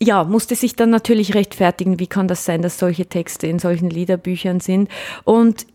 ja, 0.00 0.22
musste 0.24 0.54
sich 0.54 0.76
dann 0.76 0.90
natürlich 0.90 1.34
rechtfertigen, 1.34 1.98
wie 1.98 2.06
kann 2.06 2.28
das 2.28 2.44
sein, 2.44 2.62
dass 2.62 2.78
solche 2.78 3.06
Texte 3.06 3.48
in 3.48 3.58
solchen 3.58 3.90
Liederbüchern 3.90 4.60
sind. 4.60 4.88
Und 5.24 5.66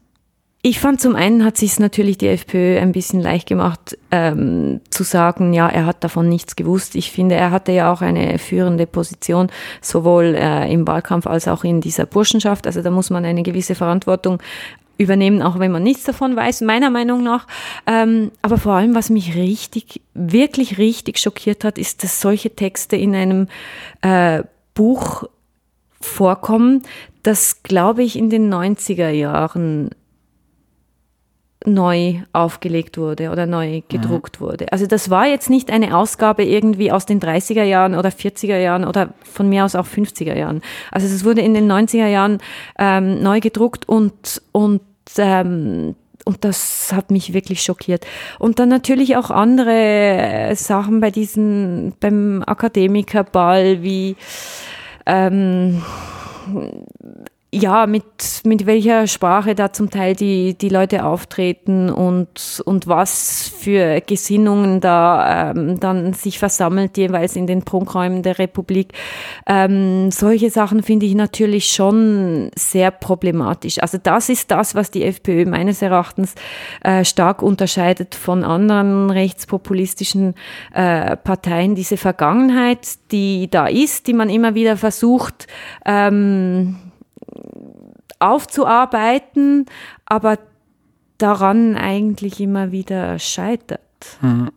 ich 0.65 0.79
fand 0.79 1.01
zum 1.01 1.17
einen 1.17 1.43
hat 1.43 1.58
sich 1.58 1.77
natürlich 1.77 2.17
die 2.17 2.29
FPÖ 2.29 2.79
ein 2.79 2.93
bisschen 2.93 3.20
leicht 3.20 3.50
gemacht, 3.50 3.98
ähm, 4.12 4.79
zu 4.89 5.03
sagen, 5.03 5.51
ja, 5.51 5.67
er 5.67 5.86
hat 5.86 6.05
davon 6.05 6.29
nichts 6.29 6.55
gewusst. 6.55 6.96
Ich 6.96 7.12
finde, 7.12 7.36
er 7.36 7.51
hatte 7.51 7.74
ja 7.74 7.91
auch 7.91 8.00
eine 8.00 8.39
führende 8.39 8.88
Position, 8.88 9.51
sowohl 9.82 10.36
äh, 10.38 10.72
im 10.72 10.88
Wahlkampf 10.88 11.27
als 11.27 11.50
auch 11.50 11.65
in 11.65 11.82
dieser 11.82 12.05
Burschenschaft. 12.05 12.65
Also 12.65 12.82
da 12.82 12.91
muss 12.91 13.10
man 13.10 13.25
eine 13.25 13.43
gewisse 13.43 13.75
Verantwortung 13.75 14.41
übernehmen, 14.98 15.41
auch 15.41 15.60
wenn 15.60 15.74
man 15.74 15.84
nichts 15.84 16.05
davon 16.05 16.38
weiß, 16.38 16.62
meiner 16.62 16.89
Meinung 16.89 17.24
nach. 17.24 17.46
Ähm, 17.86 18.32
aber 18.41 18.58
vor 18.58 18.72
allem, 18.72 18.96
was 18.96 19.10
mich 19.10 19.36
richtig, 19.36 20.00
wirklich 20.13 20.77
richtig 20.77 21.20
schockiert 21.20 21.65
hat, 21.65 21.77
ist, 21.77 22.05
dass 22.05 22.22
solche 22.22 22.55
Texte 22.55 22.96
in 22.96 23.13
einem 23.13 23.48
äh, 24.01 24.43
Buch 24.75 25.25
vorkommen, 26.00 26.84
das, 27.22 27.63
glaube 27.63 28.03
ich, 28.03 28.17
in 28.17 28.29
den 28.29 28.53
90er 28.53 29.10
Jahren 29.10 29.89
neu 31.65 32.15
aufgelegt 32.34 32.98
wurde 32.98 33.32
oder 33.32 33.46
neu 33.46 33.82
gedruckt 33.88 34.39
mhm. 34.39 34.46
wurde. 34.46 34.72
Also 34.72 34.86
das 34.86 35.10
war 35.10 35.27
jetzt 35.27 35.50
nicht 35.50 35.72
eine 35.72 35.98
Ausgabe 35.98 36.43
irgendwie 36.43 36.91
aus 36.91 37.05
den 37.05 37.20
30er 37.20 37.63
Jahren 37.63 37.96
oder 37.96 38.10
40er 38.10 38.58
Jahren 38.58 38.86
oder 38.86 39.13
von 39.24 39.50
mir 39.50 39.65
aus 39.65 39.75
auch 39.75 39.88
50er 39.88 40.36
Jahren. 40.36 40.62
Also 40.91 41.08
es 41.08 41.24
wurde 41.24 41.41
in 41.41 41.53
den 41.53 41.72
90er 41.72 42.08
Jahren 42.08 42.39
ähm, 42.77 43.22
neu 43.22 43.39
gedruckt 43.39 43.88
und, 43.88 44.41
und 44.51 44.82
ähm, 45.17 45.96
und 46.25 46.46
das 46.46 46.93
hat 46.93 47.12
mich 47.12 47.34
wirklich 47.34 47.62
schockiert. 47.62 48.05
Und 48.39 48.60
dann 48.60 48.70
natürlich 48.70 49.17
auch 49.17 49.29
andere 49.29 49.72
äh, 49.72 50.55
Sachen 50.55 51.01
bei 51.01 51.12
diesen, 51.12 51.96
beim 52.00 52.41
Akademikerball, 52.46 53.84
wie 53.84 54.15
ähm, 55.05 55.82
ja, 57.53 57.86
mit, 57.86 58.03
mit 58.45 58.65
welcher 58.65 59.05
Sprache 59.05 59.53
da 59.53 59.72
zum 59.72 59.91
Teil 59.91 60.15
die, 60.15 60.57
die 60.57 60.69
Leute 60.69 61.05
auftreten 61.05 61.91
und, 61.91 62.63
und 62.65 62.88
was 62.88 63.48
für 63.55 64.01
Gesinnungen 64.01 64.81
da 64.81 65.51
ähm, 65.51 65.79
dann 65.79 66.13
sich 66.13 66.39
versammelt, 66.39 66.98
jeweils 66.98 67.36
in 67.36 67.45
den 67.45 67.62
Prunkräumen 67.62 68.24
der 68.24 68.39
Republik. 68.39 68.93
Ähm, 69.45 70.10
solche 70.10 70.50
Sachen 70.50 70.81
finde 70.81 71.05
ich 71.05 71.13
natürlich 71.13 71.67
schon 71.67 72.50
sehr 72.55 72.89
problematisch. 72.89 73.79
Also 73.79 74.00
das 74.01 74.29
ist 74.29 74.50
das, 74.50 74.74
was 74.74 74.89
die 74.89 75.03
FPÖ 75.03 75.45
meines 75.45 75.83
Erachtens 75.83 76.33
äh, 76.83 77.05
stark 77.05 77.43
unterscheidet 77.43 78.15
von 78.15 78.43
anderen 78.43 79.12
rechtspopulistischen 79.12 80.33
äh, 80.74 81.15
Parteien. 81.17 81.75
Diese 81.75 81.98
Vergangenheit, 81.98 82.88
die 83.12 83.48
da 83.51 83.67
ist, 83.67 84.07
die 84.07 84.13
man 84.13 84.31
immer 84.31 84.55
wieder 84.55 84.75
versucht, 84.75 85.45
ähm, 85.86 86.77
aufzuarbeiten, 88.20 89.65
aber 90.05 90.39
daran 91.17 91.75
eigentlich 91.75 92.39
immer 92.39 92.72
wieder 92.72 93.20
scheitert. 93.20 93.82
Mhm. 94.22 94.51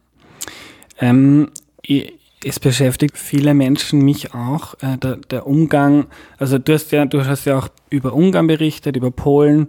Ähm, 0.98 1.48
es 2.44 2.60
beschäftigt 2.60 3.18
viele 3.18 3.54
Menschen, 3.54 4.02
mich 4.02 4.34
auch, 4.34 4.74
äh, 4.82 4.96
der, 4.98 5.16
der, 5.16 5.46
Umgang, 5.46 6.06
also 6.38 6.58
du 6.58 6.72
hast 6.72 6.90
ja, 6.92 7.04
du 7.04 7.24
hast 7.24 7.44
ja 7.44 7.58
auch 7.58 7.68
über 7.90 8.14
Ungarn 8.14 8.46
berichtet, 8.46 8.96
über 8.96 9.10
Polen, 9.10 9.68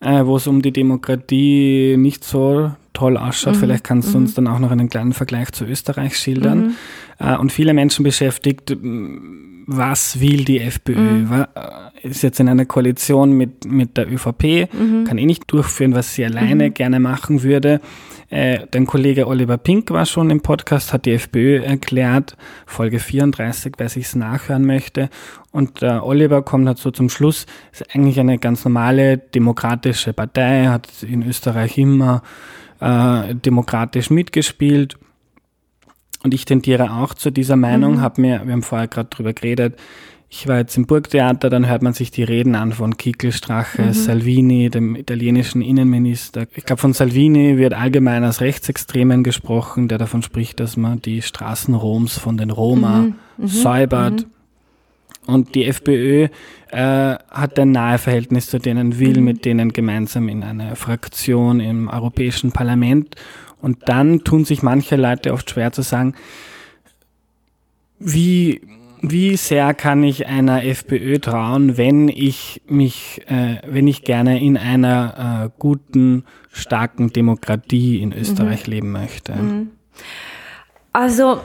äh, 0.00 0.24
wo 0.24 0.36
es 0.36 0.46
um 0.46 0.62
die 0.62 0.72
Demokratie 0.72 1.96
nicht 1.98 2.24
so 2.24 2.72
toll 2.92 3.16
ausschaut. 3.16 3.54
Mhm. 3.54 3.58
Vielleicht 3.58 3.84
kannst 3.84 4.08
du 4.08 4.18
mhm. 4.18 4.24
uns 4.24 4.34
dann 4.34 4.46
auch 4.46 4.58
noch 4.58 4.70
einen 4.70 4.88
kleinen 4.88 5.12
Vergleich 5.12 5.52
zu 5.52 5.64
Österreich 5.64 6.16
schildern. 6.16 6.58
Mhm. 6.58 6.74
Äh, 7.18 7.36
und 7.36 7.52
viele 7.52 7.74
Menschen 7.74 8.02
beschäftigt, 8.02 8.76
was 9.66 10.20
will 10.20 10.44
die 10.44 10.60
FPÖ? 10.60 10.98
Mhm. 10.98 11.46
Ist 12.02 12.22
jetzt 12.22 12.40
in 12.40 12.48
einer 12.48 12.64
Koalition 12.64 13.32
mit, 13.32 13.64
mit 13.64 13.96
der 13.96 14.10
ÖVP, 14.10 14.72
mhm. 14.72 15.04
kann 15.04 15.18
eh 15.18 15.26
nicht 15.26 15.50
durchführen, 15.50 15.94
was 15.94 16.14
sie 16.14 16.24
alleine 16.24 16.68
mhm. 16.68 16.74
gerne 16.74 17.00
machen 17.00 17.42
würde. 17.42 17.80
Äh, 18.30 18.66
dein 18.70 18.86
Kollege 18.86 19.26
Oliver 19.26 19.58
Pink 19.58 19.90
war 19.90 20.06
schon 20.06 20.30
im 20.30 20.40
Podcast, 20.40 20.92
hat 20.92 21.04
die 21.04 21.12
FPÖ 21.12 21.62
erklärt, 21.62 22.36
Folge 22.64 23.00
34, 23.00 23.74
wer 23.76 23.88
sich's 23.88 24.14
nachhören 24.14 24.64
möchte. 24.64 25.10
Und 25.50 25.82
äh, 25.82 25.98
Oliver 25.98 26.42
kommt 26.42 26.68
halt 26.68 26.78
so 26.78 26.92
zum 26.92 27.08
Schluss, 27.08 27.46
ist 27.72 27.92
eigentlich 27.94 28.20
eine 28.20 28.38
ganz 28.38 28.64
normale 28.64 29.18
demokratische 29.18 30.12
Partei, 30.12 30.66
hat 30.66 30.88
in 31.02 31.26
Österreich 31.26 31.76
immer 31.76 32.22
äh, 32.80 33.34
demokratisch 33.34 34.10
mitgespielt. 34.10 34.96
Und 36.22 36.34
ich 36.34 36.44
tendiere 36.44 36.92
auch 36.92 37.14
zu 37.14 37.30
dieser 37.30 37.56
Meinung, 37.56 37.94
mhm. 37.94 38.00
hab 38.00 38.18
mir, 38.18 38.42
wir 38.44 38.52
haben 38.52 38.62
vorher 38.62 38.88
gerade 38.88 39.08
drüber 39.08 39.32
geredet, 39.32 39.76
ich 40.32 40.46
war 40.46 40.58
jetzt 40.58 40.76
im 40.76 40.86
Burgtheater, 40.86 41.50
dann 41.50 41.66
hört 41.66 41.82
man 41.82 41.92
sich 41.92 42.12
die 42.12 42.22
Reden 42.22 42.54
an 42.54 42.72
von 42.72 42.96
Kickel, 42.96 43.32
Strache, 43.32 43.82
mhm. 43.82 43.92
Salvini, 43.92 44.70
dem 44.70 44.94
italienischen 44.94 45.60
Innenminister. 45.60 46.46
Ich 46.54 46.64
glaube, 46.64 46.80
von 46.80 46.92
Salvini 46.92 47.58
wird 47.58 47.74
allgemein 47.74 48.22
als 48.22 48.40
Rechtsextremen 48.40 49.24
gesprochen, 49.24 49.88
der 49.88 49.98
davon 49.98 50.22
spricht, 50.22 50.60
dass 50.60 50.76
man 50.76 51.02
die 51.02 51.20
Straßen 51.20 51.74
Roms 51.74 52.16
von 52.16 52.36
den 52.36 52.50
Roma 52.50 53.00
mhm. 53.00 53.14
mhm. 53.38 53.46
säubert. 53.48 54.20
Mhm. 54.20 55.34
Und 55.34 55.54
die 55.56 55.64
FPÖ 55.66 56.28
äh, 56.68 57.16
hat 57.28 57.58
ein 57.58 57.72
nahe 57.72 57.98
Verhältnis 57.98 58.46
zu 58.46 58.60
denen, 58.60 59.00
will 59.00 59.18
mhm. 59.18 59.24
mit 59.24 59.44
denen 59.44 59.72
gemeinsam 59.72 60.28
in 60.28 60.44
einer 60.44 60.76
Fraktion 60.76 61.58
im 61.58 61.88
Europäischen 61.88 62.52
Parlament. 62.52 63.16
Und 63.60 63.88
dann 63.88 64.22
tun 64.22 64.44
sich 64.44 64.62
manche 64.62 64.94
Leute 64.94 65.32
oft 65.32 65.50
schwer 65.50 65.72
zu 65.72 65.82
sagen, 65.82 66.14
wie 67.98 68.60
wie 69.02 69.36
sehr 69.36 69.74
kann 69.74 70.02
ich 70.02 70.26
einer 70.26 70.64
FPÖ 70.64 71.18
trauen, 71.18 71.76
wenn 71.76 72.08
ich 72.08 72.62
mich, 72.66 73.22
äh, 73.28 73.56
wenn 73.66 73.88
ich 73.88 74.02
gerne 74.02 74.40
in 74.42 74.56
einer 74.56 75.46
äh, 75.46 75.50
guten, 75.58 76.24
starken 76.52 77.12
Demokratie 77.12 78.00
in 78.00 78.12
Österreich 78.12 78.66
mhm. 78.66 78.72
leben 78.72 78.92
möchte? 78.92 79.34
Mhm. 79.34 79.70
Also 80.92 81.40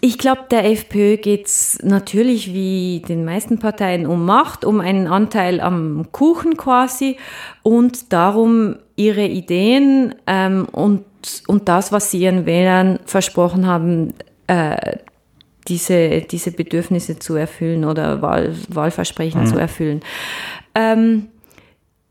ich 0.00 0.18
glaube, 0.18 0.42
der 0.50 0.70
FPÖ 0.70 1.16
geht 1.16 1.46
es 1.46 1.78
natürlich 1.82 2.52
wie 2.52 3.02
den 3.08 3.24
meisten 3.24 3.58
Parteien 3.58 4.06
um 4.06 4.24
Macht, 4.24 4.64
um 4.64 4.80
einen 4.80 5.06
Anteil 5.06 5.60
am 5.60 6.08
Kuchen 6.12 6.56
quasi 6.56 7.16
und 7.62 8.12
darum, 8.12 8.76
ihre 8.96 9.26
Ideen 9.26 10.14
ähm, 10.26 10.66
und, 10.70 11.04
und 11.46 11.68
das, 11.68 11.90
was 11.90 12.10
sie 12.10 12.18
ihren 12.18 12.46
Wählern 12.46 12.98
versprochen 13.06 13.66
haben, 13.66 14.12
äh, 14.46 14.98
diese, 15.68 16.20
diese 16.20 16.50
Bedürfnisse 16.52 17.18
zu 17.18 17.34
erfüllen 17.34 17.84
oder 17.84 18.22
Wahl, 18.22 18.54
Wahlversprechen 18.68 19.42
mhm. 19.42 19.46
zu 19.46 19.58
erfüllen. 19.58 20.00
Ähm, 20.74 21.28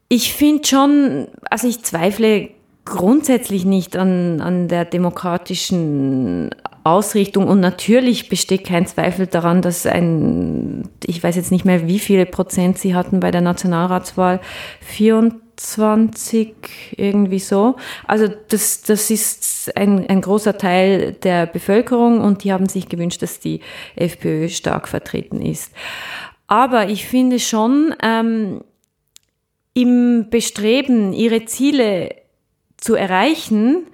ich 0.10 0.34
finde 0.34 0.68
schon, 0.68 1.28
also 1.50 1.68
ich 1.68 1.84
zweifle 1.84 2.50
grundsätzlich 2.86 3.66
nicht 3.66 3.96
an, 3.96 4.42
an 4.42 4.68
der 4.68 4.86
demokratischen 4.86 6.50
Ausrichtung 6.84 7.48
und 7.48 7.62
natürlich 7.62 8.28
besteht 8.28 8.66
kein 8.66 8.86
Zweifel 8.86 9.26
daran, 9.28 9.62
dass 9.62 9.86
ein, 9.86 10.90
ich 11.06 11.24
weiß 11.24 11.36
jetzt 11.38 11.52
nicht 11.52 11.64
mehr, 11.64 11.88
wie 11.88 12.00
viele 12.00 12.26
Prozent 12.26 12.78
sie 12.78 12.94
hatten 12.94 13.22
bei 13.22 13.32
der 13.32 13.42
Nationalratswahl, 13.42 14.42
24 14.82 15.43
20, 15.56 16.56
irgendwie 16.98 17.40
so. 17.40 17.76
Also 18.08 18.28
das, 18.50 18.82
das 18.82 19.10
ist 19.10 19.76
ein, 19.76 20.08
ein 20.10 20.22
großer 20.22 20.58
Teil 20.58 21.14
der 21.14 21.46
Bevölkerung 21.46 22.22
und 22.22 22.44
die 22.44 22.54
haben 22.54 22.68
sich 22.68 22.90
gewünscht, 22.90 23.22
dass 23.22 23.40
die 23.40 23.62
FPÖ 23.96 24.50
stark 24.50 24.88
vertreten 24.88 25.42
ist. 25.42 25.72
Aber 26.48 26.90
ich 26.90 27.06
finde 27.06 27.40
schon, 27.40 27.96
ähm, 28.04 28.62
im 29.74 30.28
Bestreben, 30.30 31.14
ihre 31.14 31.46
Ziele 31.46 32.16
zu 32.78 32.96
erreichen, 32.96 33.88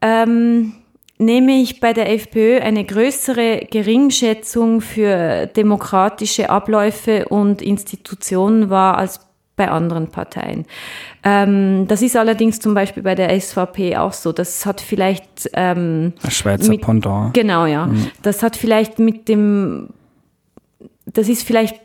ähm, 0.00 0.74
nehme 1.18 1.60
ich 1.60 1.80
bei 1.80 1.92
der 1.92 2.12
FPÖ 2.12 2.60
eine 2.60 2.84
größere 2.84 3.66
Geringschätzung 3.70 4.80
für 4.80 5.46
demokratische 5.46 6.50
Abläufe 6.50 7.28
und 7.28 7.60
Institutionen 7.60 8.70
wahr 8.70 8.96
als 8.96 9.27
bei 9.58 9.70
anderen 9.70 10.08
Parteien. 10.08 10.64
Ähm, 11.22 11.86
das 11.86 12.00
ist 12.00 12.16
allerdings 12.16 12.60
zum 12.60 12.72
Beispiel 12.72 13.02
bei 13.02 13.14
der 13.14 13.38
SVP 13.38 13.98
auch 13.98 14.14
so. 14.14 14.32
Das 14.32 14.64
hat 14.64 14.80
vielleicht 14.80 15.50
ähm, 15.52 16.14
Schweizer 16.26 16.70
mit, 16.70 16.80
Pendant. 16.80 17.34
Genau, 17.34 17.66
ja. 17.66 17.86
Mhm. 17.86 18.06
Das 18.22 18.42
hat 18.42 18.56
vielleicht 18.56 18.98
mit 18.98 19.28
dem, 19.28 19.90
das 21.04 21.28
ist 21.28 21.42
vielleicht 21.42 21.78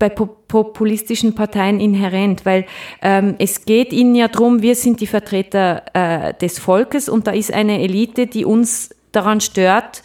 bei 0.00 0.08
populistischen 0.08 1.34
Parteien 1.34 1.78
inhärent, 1.78 2.46
weil 2.46 2.64
ähm, 3.02 3.36
es 3.38 3.66
geht 3.66 3.92
ihnen 3.92 4.14
ja 4.14 4.28
darum, 4.28 4.62
wir 4.62 4.74
sind 4.74 5.00
die 5.00 5.06
Vertreter 5.06 5.82
äh, 5.92 6.34
des 6.34 6.58
Volkes 6.58 7.08
und 7.08 7.26
da 7.26 7.32
ist 7.32 7.52
eine 7.52 7.80
Elite, 7.80 8.26
die 8.26 8.46
uns 8.46 8.90
daran 9.12 9.42
stört, 9.42 10.02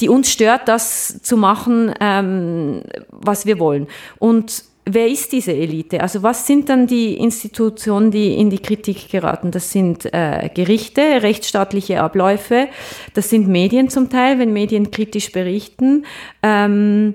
die 0.00 0.10
uns 0.10 0.30
stört, 0.30 0.68
das 0.68 1.22
zu 1.22 1.38
machen, 1.38 1.94
ähm, 2.00 2.82
was 3.10 3.46
wir 3.46 3.58
wollen. 3.58 3.86
Und 4.18 4.64
wer 4.86 5.08
ist 5.08 5.32
diese 5.32 5.52
Elite? 5.52 6.00
Also 6.00 6.22
was 6.22 6.46
sind 6.46 6.68
dann 6.68 6.86
die 6.86 7.14
Institutionen, 7.14 8.10
die 8.10 8.34
in 8.34 8.50
die 8.50 8.58
Kritik 8.58 9.08
geraten? 9.10 9.50
Das 9.50 9.72
sind 9.72 10.12
äh, 10.12 10.50
Gerichte, 10.52 11.22
rechtsstaatliche 11.22 12.00
Abläufe, 12.00 12.68
das 13.14 13.30
sind 13.30 13.48
Medien 13.48 13.88
zum 13.88 14.10
Teil, 14.10 14.38
wenn 14.38 14.52
Medien 14.52 14.90
kritisch 14.90 15.32
berichten. 15.32 16.04
Ähm, 16.42 17.14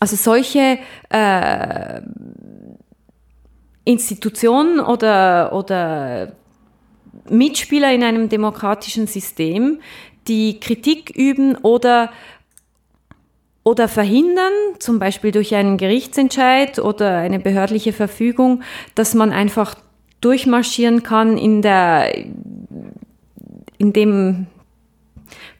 also 0.00 0.16
solche 0.16 0.78
äh, 1.10 2.00
Institutionen 3.84 4.80
oder, 4.80 5.52
oder 5.52 6.32
Mitspieler 7.28 7.92
in 7.92 8.02
einem 8.02 8.28
demokratischen 8.28 9.06
System, 9.06 9.80
die 10.28 10.60
Kritik 10.60 11.10
üben 11.10 11.56
oder 11.56 12.10
oder 13.64 13.88
verhindern, 13.88 14.52
zum 14.78 14.98
Beispiel 14.98 15.30
durch 15.30 15.54
einen 15.54 15.76
Gerichtsentscheid 15.76 16.78
oder 16.78 17.18
eine 17.18 17.38
behördliche 17.38 17.92
Verfügung, 17.92 18.62
dass 18.94 19.14
man 19.14 19.32
einfach 19.32 19.76
durchmarschieren 20.20 21.02
kann 21.02 21.36
in 21.36 21.62
der, 21.62 22.12
in 23.78 23.92
dem, 23.92 24.46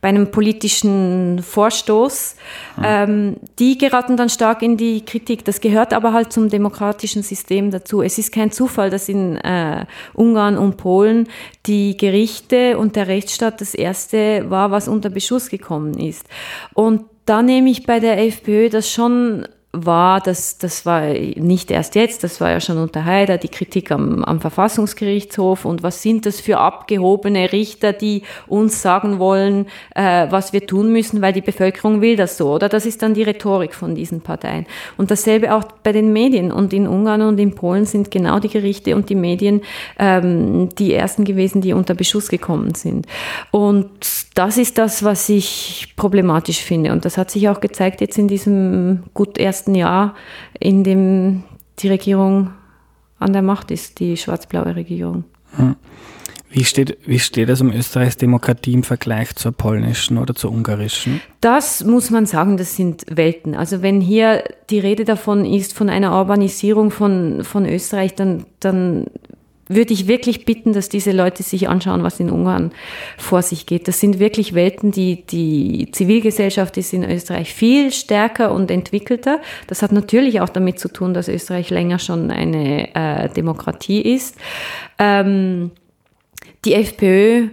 bei 0.00 0.08
einem 0.08 0.32
politischen 0.32 1.40
Vorstoß, 1.42 2.34
mhm. 2.76 2.82
ähm, 2.84 3.36
die 3.60 3.78
geraten 3.78 4.16
dann 4.16 4.28
stark 4.28 4.62
in 4.62 4.76
die 4.76 5.04
Kritik. 5.04 5.44
Das 5.44 5.60
gehört 5.60 5.92
aber 5.92 6.12
halt 6.12 6.32
zum 6.32 6.48
demokratischen 6.48 7.22
System 7.22 7.70
dazu. 7.70 8.02
Es 8.02 8.18
ist 8.18 8.32
kein 8.32 8.50
Zufall, 8.50 8.90
dass 8.90 9.08
in 9.08 9.36
äh, 9.36 9.86
Ungarn 10.14 10.58
und 10.58 10.76
Polen 10.76 11.28
die 11.66 11.96
Gerichte 11.96 12.78
und 12.78 12.96
der 12.96 13.06
Rechtsstaat 13.06 13.60
das 13.60 13.74
erste 13.74 14.50
war, 14.50 14.72
was 14.72 14.88
unter 14.88 15.08
Beschuss 15.08 15.48
gekommen 15.50 15.94
ist. 15.94 16.26
Und 16.74 17.04
da 17.24 17.42
nehme 17.42 17.70
ich 17.70 17.84
bei 17.84 18.00
der 18.00 18.18
FPÖ 18.18 18.68
das 18.68 18.90
schon 18.90 19.46
war, 19.72 20.20
das, 20.20 20.58
das 20.58 20.84
war 20.84 21.02
nicht 21.08 21.70
erst 21.70 21.94
jetzt, 21.94 22.22
das 22.24 22.40
war 22.42 22.50
ja 22.50 22.60
schon 22.60 22.76
unter 22.76 23.06
Haider, 23.06 23.38
die 23.38 23.48
Kritik 23.48 23.90
am, 23.90 24.22
am 24.22 24.38
Verfassungsgerichtshof 24.40 25.64
und 25.64 25.82
was 25.82 26.02
sind 26.02 26.26
das 26.26 26.40
für 26.40 26.58
abgehobene 26.58 27.52
Richter, 27.52 27.94
die 27.94 28.22
uns 28.46 28.82
sagen 28.82 29.18
wollen, 29.18 29.66
äh, 29.94 30.26
was 30.28 30.52
wir 30.52 30.66
tun 30.66 30.92
müssen, 30.92 31.22
weil 31.22 31.32
die 31.32 31.40
Bevölkerung 31.40 32.02
will 32.02 32.16
das 32.16 32.36
so, 32.36 32.52
oder? 32.52 32.68
Das 32.68 32.84
ist 32.84 33.00
dann 33.02 33.14
die 33.14 33.22
Rhetorik 33.22 33.74
von 33.74 33.94
diesen 33.94 34.20
Parteien. 34.20 34.66
Und 34.98 35.10
dasselbe 35.10 35.54
auch 35.54 35.64
bei 35.82 35.92
den 35.92 36.12
Medien 36.12 36.52
und 36.52 36.74
in 36.74 36.86
Ungarn 36.86 37.22
und 37.22 37.40
in 37.40 37.54
Polen 37.54 37.86
sind 37.86 38.10
genau 38.10 38.40
die 38.40 38.50
Gerichte 38.50 38.94
und 38.94 39.08
die 39.08 39.14
Medien 39.14 39.62
ähm, 39.98 40.68
die 40.78 40.92
ersten 40.92 41.24
gewesen, 41.24 41.62
die 41.62 41.72
unter 41.72 41.94
Beschuss 41.94 42.28
gekommen 42.28 42.74
sind. 42.74 43.06
Und 43.50 43.88
das 44.34 44.56
ist 44.56 44.78
das, 44.78 45.02
was 45.02 45.28
ich 45.28 45.92
problematisch 45.96 46.60
finde. 46.60 46.92
Und 46.92 47.04
das 47.04 47.18
hat 47.18 47.30
sich 47.30 47.48
auch 47.48 47.60
gezeigt 47.60 48.00
jetzt 48.00 48.18
in 48.18 48.28
diesem 48.28 49.02
gut 49.14 49.38
ersten 49.38 49.61
Jahr, 49.66 50.14
in 50.58 50.84
dem 50.84 51.44
die 51.78 51.88
Regierung 51.88 52.52
an 53.18 53.32
der 53.32 53.42
Macht 53.42 53.70
ist, 53.70 54.00
die 54.00 54.16
schwarz-blaue 54.16 54.76
Regierung. 54.76 55.24
Wie 56.50 56.64
steht, 56.64 56.98
wie 57.06 57.18
steht 57.18 57.48
es 57.48 57.62
um 57.62 57.72
Österreichs 57.72 58.18
Demokratie 58.18 58.74
im 58.74 58.82
Vergleich 58.82 59.34
zur 59.36 59.52
polnischen 59.52 60.18
oder 60.18 60.34
zur 60.34 60.52
ungarischen? 60.52 61.22
Das 61.40 61.82
muss 61.82 62.10
man 62.10 62.26
sagen, 62.26 62.58
das 62.58 62.76
sind 62.76 63.04
Welten. 63.08 63.54
Also 63.54 63.80
wenn 63.80 64.02
hier 64.02 64.44
die 64.68 64.78
Rede 64.78 65.04
davon 65.04 65.46
ist, 65.46 65.72
von 65.72 65.88
einer 65.88 66.12
Urbanisierung 66.12 66.90
von, 66.90 67.42
von 67.42 67.64
Österreich, 67.64 68.14
dann, 68.14 68.44
dann 68.60 69.06
würde 69.74 69.92
ich 69.92 70.08
wirklich 70.08 70.44
bitten, 70.44 70.72
dass 70.72 70.88
diese 70.88 71.12
Leute 71.12 71.42
sich 71.42 71.68
anschauen, 71.68 72.02
was 72.02 72.20
in 72.20 72.30
Ungarn 72.30 72.72
vor 73.16 73.42
sich 73.42 73.66
geht. 73.66 73.88
Das 73.88 74.00
sind 74.00 74.18
wirklich 74.18 74.54
Welten, 74.54 74.90
die, 74.90 75.24
die 75.26 75.90
Zivilgesellschaft 75.92 76.76
ist 76.76 76.92
in 76.92 77.04
Österreich 77.04 77.52
viel 77.52 77.92
stärker 77.92 78.52
und 78.52 78.70
entwickelter. 78.70 79.40
Das 79.66 79.82
hat 79.82 79.92
natürlich 79.92 80.40
auch 80.40 80.48
damit 80.48 80.78
zu 80.78 80.88
tun, 80.88 81.14
dass 81.14 81.28
Österreich 81.28 81.70
länger 81.70 81.98
schon 81.98 82.30
eine 82.30 82.94
äh, 82.94 83.28
Demokratie 83.28 84.00
ist. 84.00 84.36
Ähm, 84.98 85.70
die 86.64 86.74
FPÖ 86.74 87.48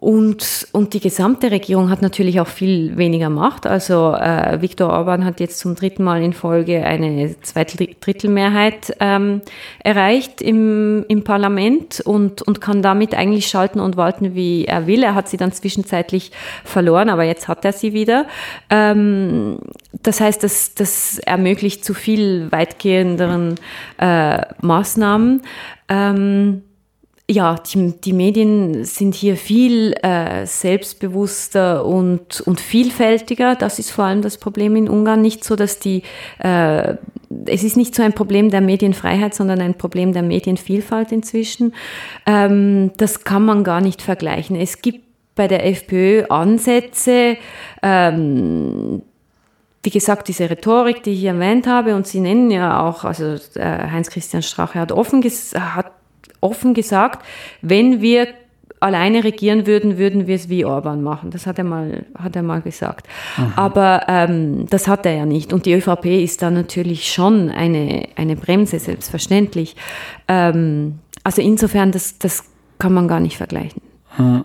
und, 0.00 0.66
und 0.72 0.94
die 0.94 1.00
gesamte 1.00 1.50
Regierung 1.50 1.90
hat 1.90 2.00
natürlich 2.00 2.40
auch 2.40 2.46
viel 2.46 2.96
weniger 2.96 3.28
Macht. 3.28 3.66
Also 3.66 4.14
äh, 4.14 4.62
Viktor 4.62 4.88
Orban 4.88 5.26
hat 5.26 5.40
jetzt 5.40 5.58
zum 5.58 5.74
dritten 5.74 6.04
Mal 6.04 6.22
in 6.22 6.32
Folge 6.32 6.82
eine 6.82 7.38
Zweidrittelmehrheit 7.42 8.96
ähm, 8.98 9.42
erreicht 9.84 10.40
im, 10.40 11.04
im 11.08 11.22
Parlament 11.22 12.00
und, 12.00 12.40
und 12.40 12.62
kann 12.62 12.80
damit 12.80 13.14
eigentlich 13.14 13.48
schalten 13.48 13.78
und 13.78 13.98
walten, 13.98 14.34
wie 14.34 14.64
er 14.64 14.86
will. 14.86 15.02
Er 15.02 15.14
hat 15.14 15.28
sie 15.28 15.36
dann 15.36 15.52
zwischenzeitlich 15.52 16.32
verloren, 16.64 17.10
aber 17.10 17.24
jetzt 17.24 17.46
hat 17.46 17.62
er 17.66 17.74
sie 17.74 17.92
wieder. 17.92 18.24
Ähm, 18.70 19.58
das 20.02 20.22
heißt, 20.22 20.42
das, 20.42 20.72
das 20.72 21.18
ermöglicht 21.18 21.84
zu 21.84 21.92
viel 21.92 22.50
weitgehenderen 22.50 23.56
äh, 23.98 24.46
Maßnahmen. 24.62 25.42
Ähm, 25.90 26.62
ja, 27.30 27.54
die, 27.54 27.92
die 28.00 28.12
Medien 28.12 28.84
sind 28.84 29.14
hier 29.14 29.36
viel 29.36 29.94
äh, 30.02 30.46
selbstbewusster 30.46 31.84
und, 31.86 32.40
und 32.40 32.60
vielfältiger. 32.60 33.54
Das 33.54 33.78
ist 33.78 33.92
vor 33.92 34.04
allem 34.04 34.20
das 34.20 34.36
Problem 34.36 34.74
in 34.74 34.88
Ungarn. 34.88 35.22
Nicht 35.22 35.44
so, 35.44 35.54
dass 35.54 35.78
die, 35.78 36.02
äh, 36.40 36.96
es 37.46 37.62
ist 37.62 37.76
nicht 37.76 37.94
so 37.94 38.02
ein 38.02 38.14
Problem 38.14 38.50
der 38.50 38.60
Medienfreiheit, 38.60 39.34
sondern 39.34 39.60
ein 39.60 39.74
Problem 39.74 40.12
der 40.12 40.24
Medienvielfalt 40.24 41.12
inzwischen. 41.12 41.72
Ähm, 42.26 42.90
das 42.96 43.22
kann 43.22 43.44
man 43.44 43.62
gar 43.62 43.80
nicht 43.80 44.02
vergleichen. 44.02 44.56
Es 44.56 44.82
gibt 44.82 45.04
bei 45.36 45.46
der 45.46 45.64
FPÖ 45.64 46.24
Ansätze, 46.24 47.36
ähm, 47.80 49.02
wie 49.84 49.90
gesagt, 49.90 50.26
diese 50.26 50.50
Rhetorik, 50.50 51.04
die 51.04 51.12
ich 51.12 51.24
erwähnt 51.24 51.68
habe, 51.68 51.94
und 51.94 52.08
Sie 52.08 52.18
nennen 52.18 52.50
ja 52.50 52.86
auch, 52.86 53.04
also 53.04 53.36
äh, 53.54 53.88
Heinz-Christian 53.90 54.42
Strache 54.42 54.80
hat 54.80 54.90
offen, 54.90 55.22
hat 55.22 55.92
offen 56.40 56.74
gesagt, 56.74 57.24
wenn 57.62 58.00
wir 58.00 58.28
alleine 58.80 59.24
regieren 59.24 59.66
würden, 59.66 59.98
würden 59.98 60.26
wir 60.26 60.34
es 60.34 60.48
wie 60.48 60.64
Orban 60.64 61.02
machen. 61.02 61.30
Das 61.30 61.46
hat 61.46 61.58
er 61.58 61.64
mal, 61.64 62.06
hat 62.18 62.34
er 62.34 62.42
mal 62.42 62.62
gesagt. 62.62 63.06
Mhm. 63.36 63.52
Aber 63.56 64.02
ähm, 64.08 64.66
das 64.70 64.88
hat 64.88 65.04
er 65.04 65.14
ja 65.14 65.26
nicht. 65.26 65.52
Und 65.52 65.66
die 65.66 65.74
ÖVP 65.74 66.06
ist 66.06 66.40
da 66.40 66.50
natürlich 66.50 67.12
schon 67.12 67.50
eine, 67.50 68.08
eine 68.16 68.36
Bremse, 68.36 68.78
selbstverständlich. 68.78 69.76
Ähm, 70.28 70.98
also 71.22 71.42
insofern, 71.42 71.92
das, 71.92 72.18
das 72.18 72.44
kann 72.78 72.94
man 72.94 73.06
gar 73.06 73.20
nicht 73.20 73.36
vergleichen. 73.36 73.82
Mhm. 74.16 74.44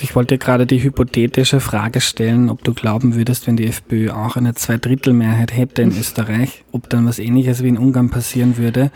Ich 0.00 0.14
wollte 0.14 0.38
gerade 0.38 0.64
die 0.64 0.80
hypothetische 0.80 1.58
Frage 1.58 2.00
stellen, 2.00 2.50
ob 2.50 2.62
du 2.62 2.72
glauben 2.72 3.16
würdest, 3.16 3.48
wenn 3.48 3.56
die 3.56 3.66
FPÖ 3.66 4.10
auch 4.10 4.36
eine 4.36 4.54
Zweidrittelmehrheit 4.54 5.56
hätte 5.56 5.82
in 5.82 5.90
Österreich, 5.98 6.64
ob 6.70 6.88
dann 6.90 7.06
was 7.06 7.18
ähnliches 7.18 7.62
wie 7.64 7.68
in 7.68 7.78
Ungarn 7.78 8.10
passieren 8.10 8.58
würde. 8.58 8.92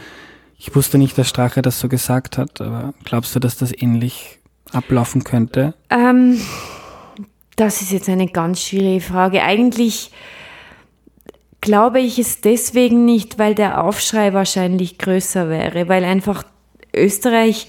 Ich 0.65 0.77
wusste 0.77 0.97
nicht, 0.97 1.19
dass 1.19 1.29
Strache 1.29 1.61
das 1.61 1.81
so 1.81 1.89
gesagt 1.89 2.39
hat, 2.39 2.61
aber 2.61 2.95
glaubst 3.03 3.35
du, 3.35 3.41
dass 3.41 3.57
das 3.57 3.73
ähnlich 3.77 4.39
ablaufen 4.71 5.25
könnte? 5.25 5.75
Ähm, 5.91 6.41
das 7.57 7.83
ist 7.83 7.91
jetzt 7.91 8.09
eine 8.09 8.29
ganz 8.29 8.61
schwierige 8.61 9.01
Frage. 9.01 9.43
Eigentlich 9.43 10.13
glaube 11.61 11.99
ich 11.99 12.21
es 12.21 12.43
deswegen 12.43 13.05
nicht, 13.05 13.41
weil 13.41 13.57
der 13.57 13.83
Aufschrei 13.83 14.35
wahrscheinlich 14.35 14.99
größer 14.99 15.49
wäre, 15.49 15.89
weil 15.89 16.05
einfach 16.05 16.45
Österreich 16.95 17.67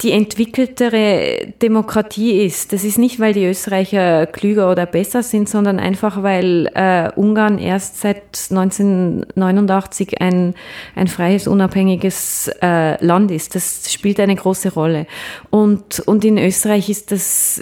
die 0.00 0.12
entwickeltere 0.12 1.52
Demokratie 1.60 2.42
ist. 2.42 2.72
Das 2.72 2.84
ist 2.84 2.98
nicht, 2.98 3.18
weil 3.18 3.32
die 3.32 3.44
Österreicher 3.44 4.26
klüger 4.26 4.70
oder 4.70 4.86
besser 4.86 5.24
sind, 5.24 5.48
sondern 5.48 5.80
einfach, 5.80 6.22
weil 6.22 6.70
äh, 6.74 7.10
Ungarn 7.16 7.58
erst 7.58 8.00
seit 8.00 8.22
1989 8.50 10.20
ein, 10.20 10.54
ein 10.94 11.08
freies, 11.08 11.48
unabhängiges 11.48 12.48
äh, 12.62 13.04
Land 13.04 13.32
ist. 13.32 13.56
Das 13.56 13.92
spielt 13.92 14.20
eine 14.20 14.36
große 14.36 14.72
Rolle. 14.72 15.06
Und, 15.50 15.98
und 16.00 16.24
in 16.24 16.38
Österreich 16.38 16.88
ist 16.88 17.10
das 17.10 17.60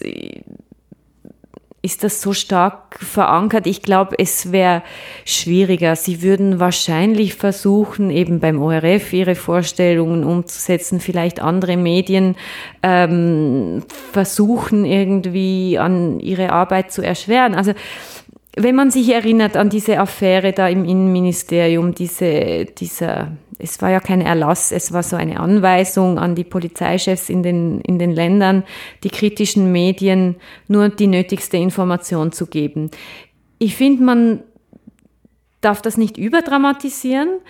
ist 1.87 2.05
das 2.05 2.20
so 2.20 2.33
stark 2.33 2.99
verankert. 2.99 3.66
Ich 3.66 3.81
glaube, 3.81 4.16
es 4.18 4.51
wäre 4.51 4.83
schwieriger. 5.25 5.94
Sie 5.94 6.20
würden 6.20 6.59
wahrscheinlich 6.59 7.35
versuchen, 7.35 8.11
eben 8.11 8.40
beim 8.40 8.61
ORF 8.61 9.12
ihre 9.12 9.37
Vorstellungen 9.37 10.25
umzusetzen, 10.25 10.99
vielleicht 11.01 11.40
andere 11.40 11.77
Medien 11.77 12.35
ähm, 12.83 13.85
versuchen 14.12 14.85
irgendwie 14.85 15.79
an 15.79 16.18
ihre 16.18 16.51
Arbeit 16.51 16.90
zu 16.90 17.03
erschweren. 17.03 17.55
Also 17.55 17.72
wenn 18.57 18.75
man 18.75 18.90
sich 18.90 19.12
erinnert 19.12 19.57
an 19.57 19.70
diese 19.70 20.01
Affäre 20.01 20.53
da 20.53 20.66
im 20.68 20.85
Innenministerium, 20.85 21.94
diese, 21.94 22.64
dieser 22.64 23.33
es 23.58 23.80
war 23.80 23.90
ja 23.90 24.00
kein 24.00 24.20
Erlass, 24.20 24.72
es 24.72 24.92
war 24.92 25.02
so 25.02 25.16
eine 25.16 25.40
Anweisung 25.40 26.18
an 26.18 26.34
die 26.34 26.44
Polizeichefs 26.44 27.28
in 27.28 27.42
den, 27.42 27.80
in 27.80 27.98
den 27.98 28.12
Ländern, 28.12 28.64
die 29.02 29.10
kritischen 29.10 29.72
Medien 29.72 30.36
nur 30.68 30.88
die 30.88 31.06
nötigste 31.06 31.56
Information 31.56 32.32
zu 32.32 32.46
geben. 32.46 32.90
Ich 33.58 33.76
finde, 33.76 34.02
man 34.02 34.40
darf 35.60 35.82
das 35.82 35.96
nicht 35.96 36.18
überdramatisieren, 36.18 37.40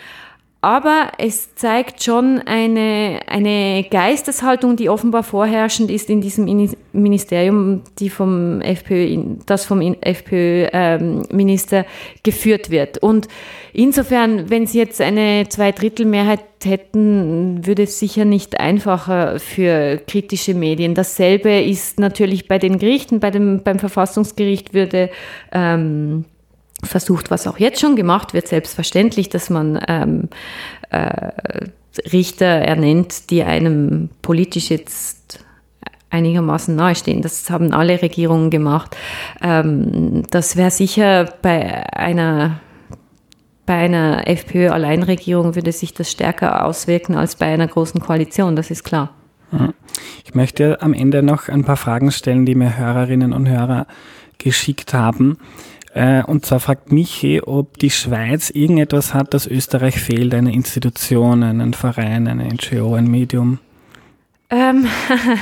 aber 0.66 1.12
es 1.18 1.54
zeigt 1.54 2.02
schon 2.02 2.40
eine, 2.44 3.20
eine 3.28 3.86
Geisteshaltung, 3.88 4.74
die 4.74 4.90
offenbar 4.90 5.22
vorherrschend 5.22 5.92
ist 5.92 6.10
in 6.10 6.20
diesem 6.20 6.46
Ministerium, 6.92 7.82
die 8.00 8.10
vom 8.10 8.60
FPÖ, 8.62 9.36
das 9.46 9.64
vom 9.64 9.80
FPÖ-Minister 9.80 11.76
ähm, 11.76 11.84
geführt 12.24 12.70
wird. 12.70 12.98
Und 12.98 13.28
insofern, 13.72 14.50
wenn 14.50 14.66
Sie 14.66 14.78
jetzt 14.78 15.00
eine 15.00 15.48
Zweidrittelmehrheit 15.48 16.40
hätten, 16.64 17.64
würde 17.64 17.84
es 17.84 18.00
sicher 18.00 18.24
nicht 18.24 18.58
einfacher 18.58 19.38
für 19.38 19.98
kritische 19.98 20.54
Medien. 20.54 20.96
Dasselbe 20.96 21.60
ist 21.60 22.00
natürlich 22.00 22.48
bei 22.48 22.58
den 22.58 22.80
Gerichten, 22.80 23.20
bei 23.20 23.30
dem, 23.30 23.62
beim 23.62 23.78
Verfassungsgericht 23.78 24.74
würde 24.74 25.10
ähm, 25.52 26.24
versucht, 26.82 27.30
was 27.30 27.46
auch 27.46 27.58
jetzt 27.58 27.80
schon 27.80 27.96
gemacht 27.96 28.34
wird, 28.34 28.48
selbstverständlich, 28.48 29.28
dass 29.28 29.50
man 29.50 29.80
ähm, 29.88 30.28
äh, 30.90 31.68
Richter 32.12 32.46
ernennt, 32.46 33.30
die 33.30 33.42
einem 33.42 34.10
politisch 34.22 34.70
jetzt 34.70 35.40
einigermaßen 36.10 36.74
nahestehen. 36.76 37.22
Das 37.22 37.50
haben 37.50 37.72
alle 37.72 38.00
Regierungen 38.02 38.50
gemacht. 38.50 38.96
Ähm, 39.42 40.22
das 40.30 40.56
wäre 40.56 40.70
sicher 40.70 41.32
bei 41.42 41.92
einer 41.92 42.60
bei 43.64 43.74
einer 43.74 44.28
FPÖ-Alleinregierung 44.28 45.56
würde 45.56 45.72
sich 45.72 45.92
das 45.92 46.08
stärker 46.08 46.64
auswirken 46.64 47.16
als 47.16 47.34
bei 47.34 47.46
einer 47.46 47.66
großen 47.66 48.00
Koalition, 48.00 48.54
das 48.54 48.70
ist 48.70 48.84
klar. 48.84 49.10
Ich 50.24 50.34
möchte 50.34 50.82
am 50.82 50.94
Ende 50.94 51.22
noch 51.22 51.48
ein 51.48 51.64
paar 51.64 51.76
Fragen 51.76 52.12
stellen, 52.12 52.46
die 52.46 52.54
mir 52.54 52.76
Hörerinnen 52.76 53.32
und 53.32 53.48
Hörer 53.48 53.86
geschickt 54.38 54.94
haben. 54.94 55.38
Äh, 55.96 56.22
und 56.24 56.44
zwar 56.44 56.60
fragt 56.60 56.92
Michi, 56.92 57.40
ob 57.40 57.78
die 57.78 57.88
Schweiz 57.88 58.50
irgendetwas 58.50 59.14
hat, 59.14 59.32
das 59.32 59.46
Österreich 59.46 59.98
fehlt, 59.98 60.34
eine 60.34 60.52
Institution, 60.52 61.42
einen 61.42 61.72
Verein, 61.72 62.28
eine 62.28 62.46
NGO, 62.48 62.94
ein 62.94 63.06
Medium. 63.06 63.60
Ähm, 64.50 64.86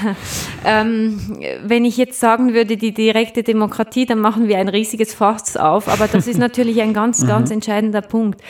ähm, 0.64 1.20
wenn 1.64 1.84
ich 1.84 1.96
jetzt 1.96 2.20
sagen 2.20 2.54
würde, 2.54 2.76
die 2.76 2.94
direkte 2.94 3.42
Demokratie, 3.42 4.06
dann 4.06 4.20
machen 4.20 4.46
wir 4.46 4.58
ein 4.58 4.68
riesiges 4.68 5.12
Fass 5.12 5.56
auf. 5.56 5.88
Aber 5.88 6.06
das 6.06 6.28
ist 6.28 6.38
natürlich 6.46 6.80
ein 6.80 6.94
ganz, 6.94 7.26
ganz 7.26 7.50
mhm. 7.50 7.54
entscheidender 7.54 8.02
Punkt, 8.02 8.40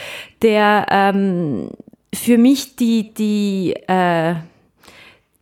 der 0.43 0.87
ähm, 0.91 1.71
für 2.15 2.37
mich 2.37 2.77
die, 2.77 3.15
die 3.15 3.77
äh, 3.89 4.35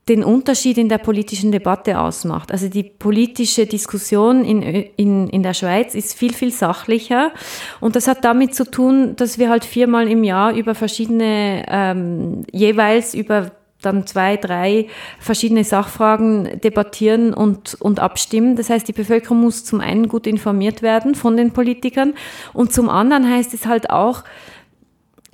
den 0.09 0.25
Unterschied 0.25 0.79
in 0.79 0.89
der 0.89 0.99
politischen 0.99 1.53
Debatte 1.53 2.01
ausmacht. 2.01 2.51
Also 2.51 2.69
die 2.69 2.83
politische 2.83 3.67
Diskussion 3.67 4.45
in, 4.45 4.63
in, 4.63 5.29
in 5.29 5.43
der 5.45 5.55
Schweiz 5.55 5.95
ist 5.95 6.15
viel, 6.15 6.35
viel 6.35 6.51
sachlicher. 6.51 7.31
Und 7.81 7.95
das 7.95 8.09
hat 8.09 8.25
damit 8.25 8.55
zu 8.55 8.65
tun, 8.65 9.15
dass 9.15 9.39
wir 9.39 9.49
halt 9.49 9.65
viermal 9.65 10.09
im 10.09 10.25
Jahr 10.25 10.55
über 10.55 10.75
verschiedene, 10.75 11.65
ähm, 11.69 12.45
jeweils 12.51 13.15
über 13.15 13.53
dann 13.81 14.07
zwei, 14.07 14.37
drei 14.37 14.87
verschiedene 15.19 15.65
Sachfragen 15.65 16.61
debattieren 16.61 17.35
und, 17.35 17.75
und 17.81 18.01
abstimmen. 18.01 18.57
Das 18.57 18.71
heißt, 18.71 18.87
die 18.87 18.93
Bevölkerung 18.93 19.41
muss 19.41 19.65
zum 19.65 19.81
einen 19.81 20.09
gut 20.09 20.27
informiert 20.27 20.83
werden 20.83 21.15
von 21.15 21.37
den 21.37 21.53
Politikern 21.53 22.15
und 22.53 22.73
zum 22.73 22.89
anderen 22.89 23.29
heißt 23.29 23.55
es 23.55 23.67
halt 23.67 23.91
auch, 23.91 24.23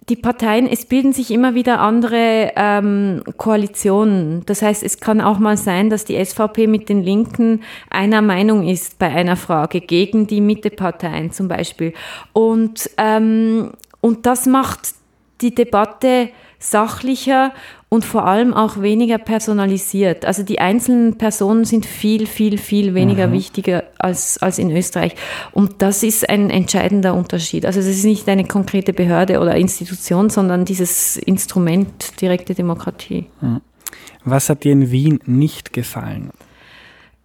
die 0.08 0.16
Parteien, 0.16 0.66
es 0.66 0.86
bilden 0.86 1.12
sich 1.12 1.30
immer 1.30 1.54
wieder 1.54 1.80
andere 1.80 2.52
ähm, 2.56 3.22
Koalitionen. 3.36 4.44
Das 4.46 4.62
heißt, 4.62 4.82
es 4.82 5.00
kann 5.00 5.20
auch 5.20 5.38
mal 5.38 5.56
sein, 5.56 5.90
dass 5.90 6.04
die 6.04 6.22
SVP 6.22 6.66
mit 6.66 6.88
den 6.88 7.02
Linken 7.02 7.62
einer 7.90 8.22
Meinung 8.22 8.66
ist 8.66 8.98
bei 8.98 9.08
einer 9.08 9.36
Frage 9.36 9.80
gegen 9.80 10.26
die 10.26 10.40
Mitteparteien 10.40 11.30
zum 11.30 11.48
Beispiel. 11.48 11.92
Und, 12.32 12.90
ähm, 12.96 13.72
und 14.00 14.26
das 14.26 14.46
macht 14.46 14.94
die 15.40 15.54
Debatte 15.54 16.30
sachlicher 16.58 17.52
und 17.88 18.04
vor 18.04 18.26
allem 18.26 18.52
auch 18.52 18.82
weniger 18.82 19.18
personalisiert. 19.18 20.24
Also 20.24 20.42
die 20.42 20.60
einzelnen 20.60 21.16
Personen 21.16 21.64
sind 21.64 21.86
viel, 21.86 22.26
viel, 22.26 22.58
viel 22.58 22.94
weniger 22.94 23.28
mhm. 23.28 23.32
wichtiger 23.32 23.84
als, 23.98 24.38
als 24.38 24.58
in 24.58 24.70
Österreich. 24.70 25.14
Und 25.52 25.80
das 25.82 26.02
ist 26.02 26.28
ein 26.28 26.50
entscheidender 26.50 27.14
Unterschied. 27.14 27.64
Also 27.64 27.80
es 27.80 27.86
ist 27.86 28.04
nicht 28.04 28.28
eine 28.28 28.44
konkrete 28.44 28.92
Behörde 28.92 29.40
oder 29.40 29.56
Institution, 29.56 30.28
sondern 30.30 30.64
dieses 30.64 31.16
Instrument 31.16 32.20
direkte 32.20 32.54
Demokratie. 32.54 33.26
Mhm. 33.40 33.60
Was 34.24 34.50
hat 34.50 34.64
dir 34.64 34.72
in 34.72 34.90
Wien 34.90 35.20
nicht 35.24 35.72
gefallen? 35.72 36.30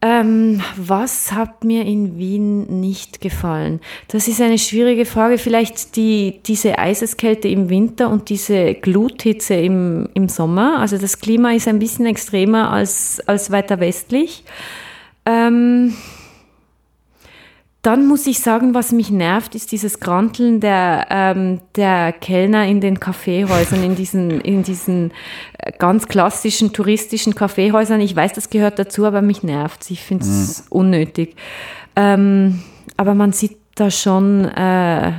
Ähm, 0.05 0.61
was 0.75 1.31
hat 1.31 1.63
mir 1.63 1.85
in 1.85 2.17
Wien 2.17 2.81
nicht 2.81 3.21
gefallen? 3.21 3.79
Das 4.09 4.27
ist 4.27 4.41
eine 4.41 4.57
schwierige 4.57 5.05
Frage. 5.05 5.37
Vielleicht 5.37 5.95
die, 5.95 6.41
diese 6.45 6.77
Eiseskälte 6.77 7.47
im 7.47 7.69
Winter 7.69 8.09
und 8.09 8.27
diese 8.27 8.73
Gluthitze 8.73 9.53
im, 9.53 10.09
im 10.13 10.27
Sommer. 10.27 10.77
Also 10.79 10.97
das 10.97 11.19
Klima 11.19 11.53
ist 11.53 11.69
ein 11.69 11.79
bisschen 11.79 12.05
extremer 12.05 12.69
als, 12.69 13.21
als 13.27 13.49
weiter 13.49 13.79
westlich. 13.79 14.43
Ähm, 15.25 15.93
dann 17.83 18.07
muss 18.07 18.25
ich 18.27 18.39
sagen, 18.39 18.73
was 18.73 18.93
mich 18.93 19.11
nervt, 19.11 19.55
ist 19.55 19.73
dieses 19.73 19.99
Granteln 19.99 20.61
der, 20.61 21.05
ähm, 21.09 21.59
der 21.75 22.13
Kellner 22.13 22.65
in 22.65 22.79
den 22.79 23.01
Kaffeehäusern, 23.01 23.83
in 23.83 23.95
diesen, 23.95 24.39
in 24.39 24.63
diesen 24.63 25.11
äh, 25.57 25.73
ganz 25.77 26.07
klassischen 26.07 26.71
touristischen 26.71 27.35
Kaffeehäusern. 27.35 27.99
Ich 27.99 28.15
weiß, 28.15 28.31
das 28.31 28.49
gehört 28.49 28.79
dazu, 28.79 29.05
aber 29.05 29.21
mich 29.21 29.43
nervt 29.43 29.91
Ich 29.91 30.01
finde 30.01 30.23
es 30.23 30.61
mhm. 30.61 30.65
unnötig. 30.69 31.35
Ähm, 31.97 32.63
aber 32.95 33.15
man 33.15 33.33
sieht 33.33 33.57
da 33.75 33.91
schon, 33.91 34.45
äh, 34.45 35.11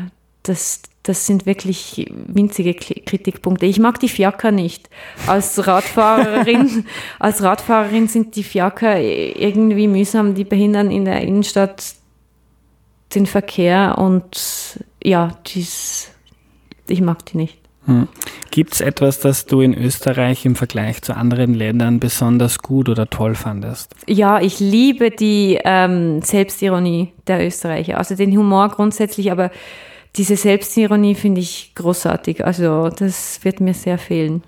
dass 0.42 0.80
das 1.02 1.26
sind 1.26 1.44
wirklich 1.44 2.10
winzige 2.28 2.72
Kritikpunkte. 2.72 3.66
Ich 3.66 3.78
mag 3.78 4.00
die 4.00 4.08
Fiaker 4.08 4.52
nicht. 4.52 4.88
Als 5.26 5.66
Radfahrerin, 5.66 6.86
als 7.18 7.42
Radfahrerin 7.42 8.08
sind 8.08 8.36
die 8.36 8.42
Fiaker 8.42 8.98
irgendwie 8.98 9.86
mühsam. 9.86 10.34
Die 10.34 10.44
behindern 10.44 10.90
in 10.90 11.04
der 11.04 11.20
Innenstadt 11.20 11.96
den 13.14 13.26
Verkehr 13.26 13.96
und 13.98 14.84
ja, 15.02 15.36
dies, 15.46 16.10
ich 16.88 17.00
mag 17.00 17.24
die 17.26 17.36
nicht. 17.36 17.58
Hm. 17.86 18.08
Gibt 18.50 18.74
es 18.74 18.80
etwas, 18.80 19.20
das 19.20 19.46
du 19.46 19.60
in 19.60 19.74
Österreich 19.74 20.46
im 20.46 20.56
Vergleich 20.56 21.02
zu 21.02 21.14
anderen 21.14 21.54
Ländern 21.54 22.00
besonders 22.00 22.60
gut 22.60 22.88
oder 22.88 23.10
toll 23.10 23.34
fandest? 23.34 23.94
Ja, 24.06 24.40
ich 24.40 24.60
liebe 24.60 25.10
die 25.10 25.58
ähm, 25.64 26.22
Selbstironie 26.22 27.12
der 27.26 27.46
Österreicher, 27.46 27.98
also 27.98 28.14
den 28.14 28.36
Humor 28.36 28.68
grundsätzlich, 28.68 29.30
aber 29.30 29.50
diese 30.16 30.36
Selbstironie 30.36 31.14
finde 31.14 31.40
ich 31.40 31.72
großartig. 31.74 32.44
Also 32.44 32.88
das 32.88 33.40
wird 33.42 33.60
mir 33.60 33.74
sehr 33.74 33.98
fehlen. 33.98 34.42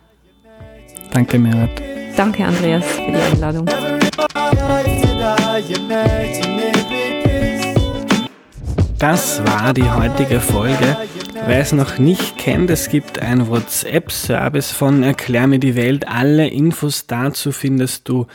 Danke, 1.12 1.38
Merit. 1.38 1.82
Danke, 2.16 2.44
Andreas, 2.44 2.84
für 2.86 3.10
die 3.10 3.18
Einladung. 3.18 3.66
Das 8.98 9.44
war 9.44 9.74
die 9.74 9.90
heutige 9.90 10.40
Folge. 10.40 10.96
Wer 11.46 11.58
es 11.58 11.72
noch 11.72 11.98
nicht 11.98 12.38
kennt, 12.38 12.70
es 12.70 12.88
gibt 12.88 13.18
einen 13.18 13.48
WhatsApp-Service 13.48 14.70
von 14.70 15.02
Erklär 15.02 15.46
mir 15.46 15.58
die 15.58 15.76
Welt. 15.76 16.08
Alle 16.08 16.48
Infos 16.48 17.06
dazu 17.06 17.52
findest 17.52 18.08
du 18.08 18.26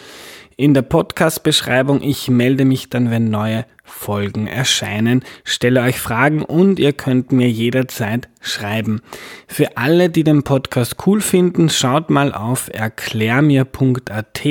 in 0.58 0.76
der 0.76 0.84
Podcast-Beschreibung. 0.84 2.04
Ich 2.04 2.30
melde 2.30 2.66
mich 2.66 2.92
dann, 2.92 3.10
wenn 3.10 3.32
neue 3.32 3.66
Folgen 3.84 4.46
erscheinen. 4.46 5.24
Stelle 5.44 5.82
euch 5.82 6.00
Fragen 6.00 6.44
und 6.44 6.80
ihr 6.80 6.94
könnt 6.94 7.32
mir 7.32 7.50
jederzeit 7.50 8.30
schreiben. 8.40 9.02
Für 9.48 9.78
alle, 9.78 10.10
die 10.10 10.24
den 10.24 10.44
Podcast 10.44 10.96
cool 11.06 11.22
finden, 11.22 11.70
schaut 11.70 12.12
mal 12.12 12.34
auf 12.34 12.70
erklärmir.at. 12.72 14.42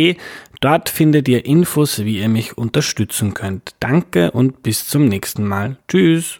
Dort 0.61 0.91
findet 0.91 1.27
ihr 1.27 1.47
Infos, 1.47 2.05
wie 2.05 2.19
ihr 2.19 2.29
mich 2.29 2.59
unterstützen 2.59 3.33
könnt. 3.33 3.75
Danke 3.81 4.31
und 4.31 4.63
bis 4.63 4.87
zum 4.87 5.07
nächsten 5.07 5.47
Mal. 5.47 5.79
Tschüss. 5.89 6.39